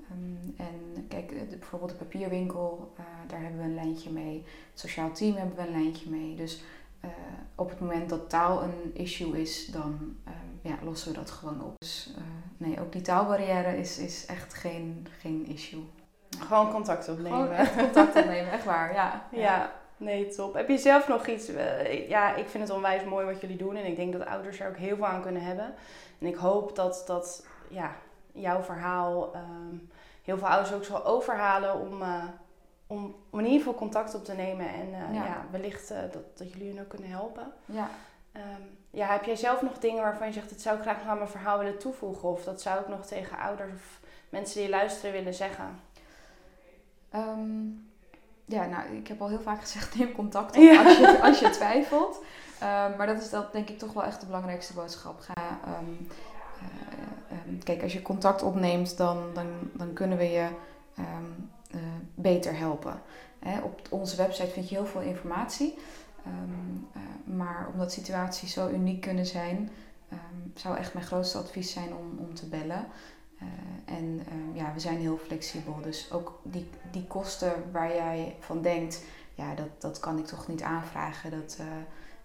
[0.09, 4.43] Ehm, en kijk, eh, de- bijvoorbeeld de papierwinkel, eh, daar hebben we een lijntje mee.
[4.71, 6.35] Het sociaal team hebben we een lijntje mee.
[6.35, 6.63] Dus
[7.55, 11.61] op het moment dat taal een issue is, dan eh, ja, lossen we dat gewoon
[11.63, 11.73] op.
[11.77, 12.13] Dus
[12.57, 15.83] nee, ook die taalbarrière is, is echt geen, geen issue.
[16.39, 17.31] Gewoon contact opnemen.
[17.39, 19.27] Gewoon echt contact opnemen, echt waar, ja.
[19.31, 20.53] Ja, nee, top.
[20.53, 21.47] Heb je zelf nog iets?
[21.47, 23.75] eh, ja, ik vind het onwijs mooi wat jullie doen.
[23.75, 25.73] En ik denk dat ouders er ook heel veel aan kunnen hebben.
[26.19, 27.95] En ik hoop dat, dat ja,
[28.31, 29.75] jouw verhaal ehm,
[30.23, 32.23] heel veel ouders ook zal overhalen om, eh,
[32.87, 34.67] om, om in ieder geval contact op te nemen.
[34.67, 35.25] En eh, ja.
[35.25, 35.45] Ja.
[35.51, 37.51] wellicht dat, dat jullie hun ook kunnen helpen.
[37.65, 37.89] ja.
[38.31, 41.07] Ehm, ja, heb jij zelf nog dingen waarvan je zegt, dat zou ik graag nog
[41.07, 42.29] aan mijn verhaal willen toevoegen?
[42.29, 45.79] Of dat zou ik nog tegen ouders of mensen die luisteren willen zeggen?
[47.09, 47.65] Ehm,
[48.47, 50.83] ja, nou, ik heb al heel vaak gezegd, neem contact op Ja.
[50.83, 52.23] als, je, als je twijfelt.
[52.59, 55.19] Ehm, maar dat is dat denk ik toch wel echt de belangrijkste boodschap.
[55.19, 55.91] Ga, ehm,
[56.59, 60.47] eh, ehm, kijk, als je contact opneemt, dan, dan, dan kunnen we je
[60.95, 61.03] eh,
[62.15, 63.01] beter helpen.
[63.39, 65.77] Hè, op onze website vind je heel veel informatie.
[66.23, 66.31] Eh,
[67.23, 69.69] maar omdat situaties zo uniek kunnen zijn,
[70.55, 72.85] zou echt mijn grootste advies zijn om, om te bellen.
[73.39, 75.81] Eh, en ehm, ja, we zijn heel flexibel.
[75.81, 79.03] Dus ook die, die kosten waar jij van denkt,
[79.35, 81.31] ja, dat, dat kan ik toch niet aanvragen.
[81.31, 81.65] Dat, eh,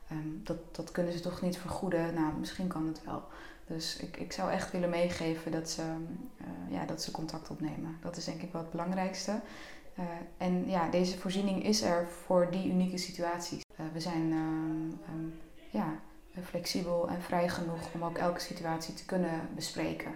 [0.08, 2.14] ehm, dat, dat kunnen ze toch niet vergoeden.
[2.14, 3.22] Nou, misschien kan het wel.
[3.66, 7.98] Dus ik, ik zou echt willen meegeven dat ze, eh, ja, dat ze contact opnemen.
[8.00, 9.40] Dat is denk ik wel het belangrijkste.
[10.36, 13.62] En ja, deze voorziening is er voor die unieke situaties.
[13.92, 15.28] We zijn ehm, ehm,
[15.70, 16.00] ja,
[16.42, 20.12] flexibel en vrij genoeg om ook elke situatie te kunnen bespreken.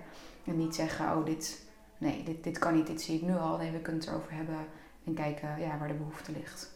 [0.46, 1.68] En niet zeggen, oh, dit,
[1.98, 3.56] nee, dit, dit kan niet, dit zie ik nu al.
[3.56, 4.58] Nee, we kunnen het erover hebben
[5.04, 6.74] en kijken ja, waar de behoefte ligt.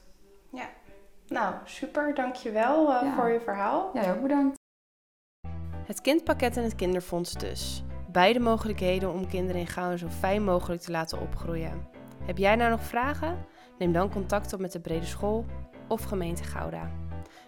[1.30, 2.14] Nou, super.
[2.14, 3.14] Dankjewel uh, Ja.
[3.14, 3.90] voor je verhaal.
[3.94, 4.58] Jij ook bedankt.
[5.86, 7.84] Het kindpakket en het kinderfonds dus.
[8.12, 11.88] Beide mogelijkheden om kinderen in Gouwen zo fijn mogelijk te laten opgroeien.
[12.24, 13.46] Heb jij nou nog vragen?
[13.78, 15.44] Neem dan contact op met de Brede School
[15.88, 16.90] of gemeente Gouda.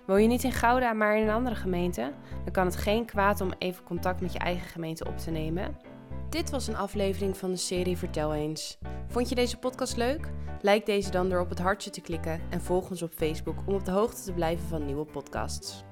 [0.06, 2.12] Woon je niet in Gouda, maar in een andere gemeente?
[2.44, 5.76] Dan kan het geen kwaad om even contact met je eigen gemeente op te nemen.
[6.32, 8.78] Dit was een aflevering van de serie Vertel eens.
[9.08, 10.30] Vond je deze podcast leuk?
[10.60, 13.74] Like deze dan door op het hartje te klikken en volg ons op Facebook om
[13.74, 15.84] op de hoogte te blijven van nieuwe podcasts.